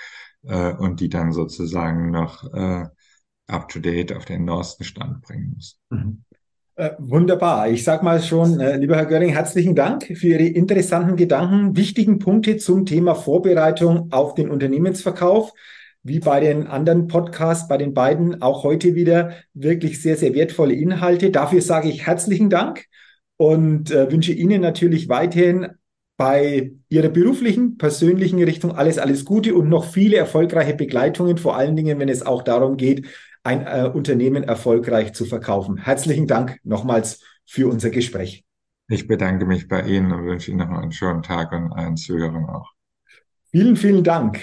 äh, 0.44 0.72
und 0.72 1.00
die 1.00 1.08
dann 1.08 1.32
sozusagen 1.32 2.10
noch 2.10 2.44
up-to-date 3.46 4.14
auf 4.14 4.26
den 4.26 4.44
neuesten 4.44 4.84
Stand 4.84 5.22
bringen 5.22 5.52
muss. 5.54 5.80
Mhm. 5.90 6.22
Äh, 6.78 6.92
wunderbar. 6.98 7.68
Ich 7.68 7.82
sage 7.82 8.04
mal 8.04 8.22
schon, 8.22 8.60
äh, 8.60 8.76
lieber 8.76 8.94
Herr 8.94 9.06
Göring, 9.06 9.30
herzlichen 9.30 9.74
Dank 9.74 10.04
für 10.04 10.28
Ihre 10.28 10.44
interessanten 10.44 11.16
Gedanken, 11.16 11.76
wichtigen 11.76 12.20
Punkte 12.20 12.56
zum 12.56 12.86
Thema 12.86 13.16
Vorbereitung 13.16 14.12
auf 14.12 14.36
den 14.36 14.48
Unternehmensverkauf. 14.48 15.52
Wie 16.08 16.20
bei 16.20 16.40
den 16.40 16.66
anderen 16.66 17.06
Podcasts, 17.06 17.68
bei 17.68 17.76
den 17.76 17.94
beiden 17.94 18.42
auch 18.42 18.64
heute 18.64 18.94
wieder 18.94 19.34
wirklich 19.54 20.02
sehr, 20.02 20.16
sehr 20.16 20.34
wertvolle 20.34 20.74
Inhalte. 20.74 21.30
Dafür 21.30 21.60
sage 21.60 21.88
ich 21.88 22.06
herzlichen 22.06 22.50
Dank 22.50 22.86
und 23.36 23.90
äh, 23.90 24.10
wünsche 24.10 24.32
Ihnen 24.32 24.60
natürlich 24.60 25.08
weiterhin 25.08 25.68
bei 26.16 26.72
Ihrer 26.88 27.10
beruflichen, 27.10 27.78
persönlichen 27.78 28.42
Richtung 28.42 28.72
alles, 28.72 28.98
alles 28.98 29.24
Gute 29.24 29.54
und 29.54 29.68
noch 29.68 29.84
viele 29.84 30.16
erfolgreiche 30.16 30.74
Begleitungen, 30.74 31.38
vor 31.38 31.56
allen 31.56 31.76
Dingen, 31.76 31.98
wenn 32.00 32.08
es 32.08 32.26
auch 32.26 32.42
darum 32.42 32.76
geht, 32.76 33.06
ein 33.44 33.66
äh, 33.66 33.88
Unternehmen 33.92 34.42
erfolgreich 34.42 35.12
zu 35.12 35.24
verkaufen. 35.24 35.76
Herzlichen 35.76 36.26
Dank 36.26 36.58
nochmals 36.64 37.22
für 37.46 37.68
unser 37.68 37.90
Gespräch. 37.90 38.44
Ich 38.88 39.06
bedanke 39.06 39.46
mich 39.46 39.68
bei 39.68 39.82
Ihnen 39.82 40.12
und 40.12 40.24
wünsche 40.24 40.50
Ihnen 40.50 40.60
noch 40.60 40.70
einen 40.70 40.92
schönen 40.92 41.22
Tag 41.22 41.52
und 41.52 41.72
allen 41.72 41.96
Zuhörern 41.96 42.46
auch. 42.46 42.72
Vielen, 43.50 43.76
vielen 43.76 44.02
Dank. 44.02 44.40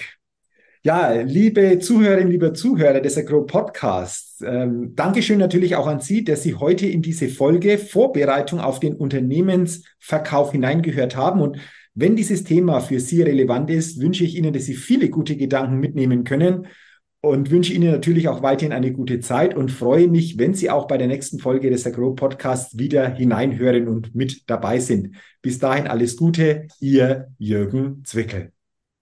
Ja, 0.86 1.14
liebe 1.14 1.80
Zuhörerinnen, 1.80 2.30
lieber 2.30 2.54
Zuhörer 2.54 3.02
des 3.02 3.18
Agro 3.18 3.42
Podcasts, 3.42 4.40
ähm, 4.46 4.94
Dankeschön 4.94 5.40
natürlich 5.40 5.76
auch 5.76 5.88
an 5.88 6.00
Sie, 6.00 6.24
dass 6.24 6.44
Sie 6.44 6.54
heute 6.54 6.86
in 6.86 7.02
diese 7.02 7.28
Folge 7.28 7.80
Vorbereitung 7.80 8.60
auf 8.60 8.80
den 8.80 8.94
Unternehmensverkauf 8.94 10.52
hineingehört 10.52 11.16
haben. 11.16 11.42
Und 11.42 11.58
wenn 11.96 12.16
dieses 12.16 12.44
Thema 12.44 12.82
für 12.82 13.00
Sie 13.00 13.24
relevant 13.24 13.72
ist, 13.72 14.00
wünsche 14.00 14.24
ich 14.26 14.36
Ihnen, 14.36 14.54
dass 14.54 14.66
Sie 14.66 14.76
viele 14.76 15.10
gute 15.10 15.36
Gedanken 15.36 15.80
mitnehmen 15.80 16.24
können 16.24 16.68
und 17.20 17.50
wünsche 17.50 17.74
Ihnen 17.74 17.90
natürlich 17.90 18.28
auch 18.28 18.44
weiterhin 18.44 18.72
eine 18.72 18.94
gute 18.94 19.20
Zeit 19.22 19.56
und 19.56 19.72
freue 19.72 20.08
mich, 20.08 20.38
wenn 20.38 20.54
Sie 20.54 20.70
auch 20.70 20.88
bei 20.88 21.00
der 21.00 21.08
nächsten 21.08 21.40
Folge 21.40 21.72
des 21.72 21.88
Agro 21.88 22.14
Podcasts 22.14 22.78
wieder 22.78 23.10
hineinhören 23.10 23.88
und 23.88 24.14
mit 24.14 24.48
dabei 24.52 24.78
sind. 24.78 25.16
Bis 25.42 25.58
dahin 25.58 25.88
alles 25.88 26.16
Gute, 26.16 26.68
Ihr 26.80 27.30
Jürgen 27.40 28.04
Zwickel. 28.06 28.55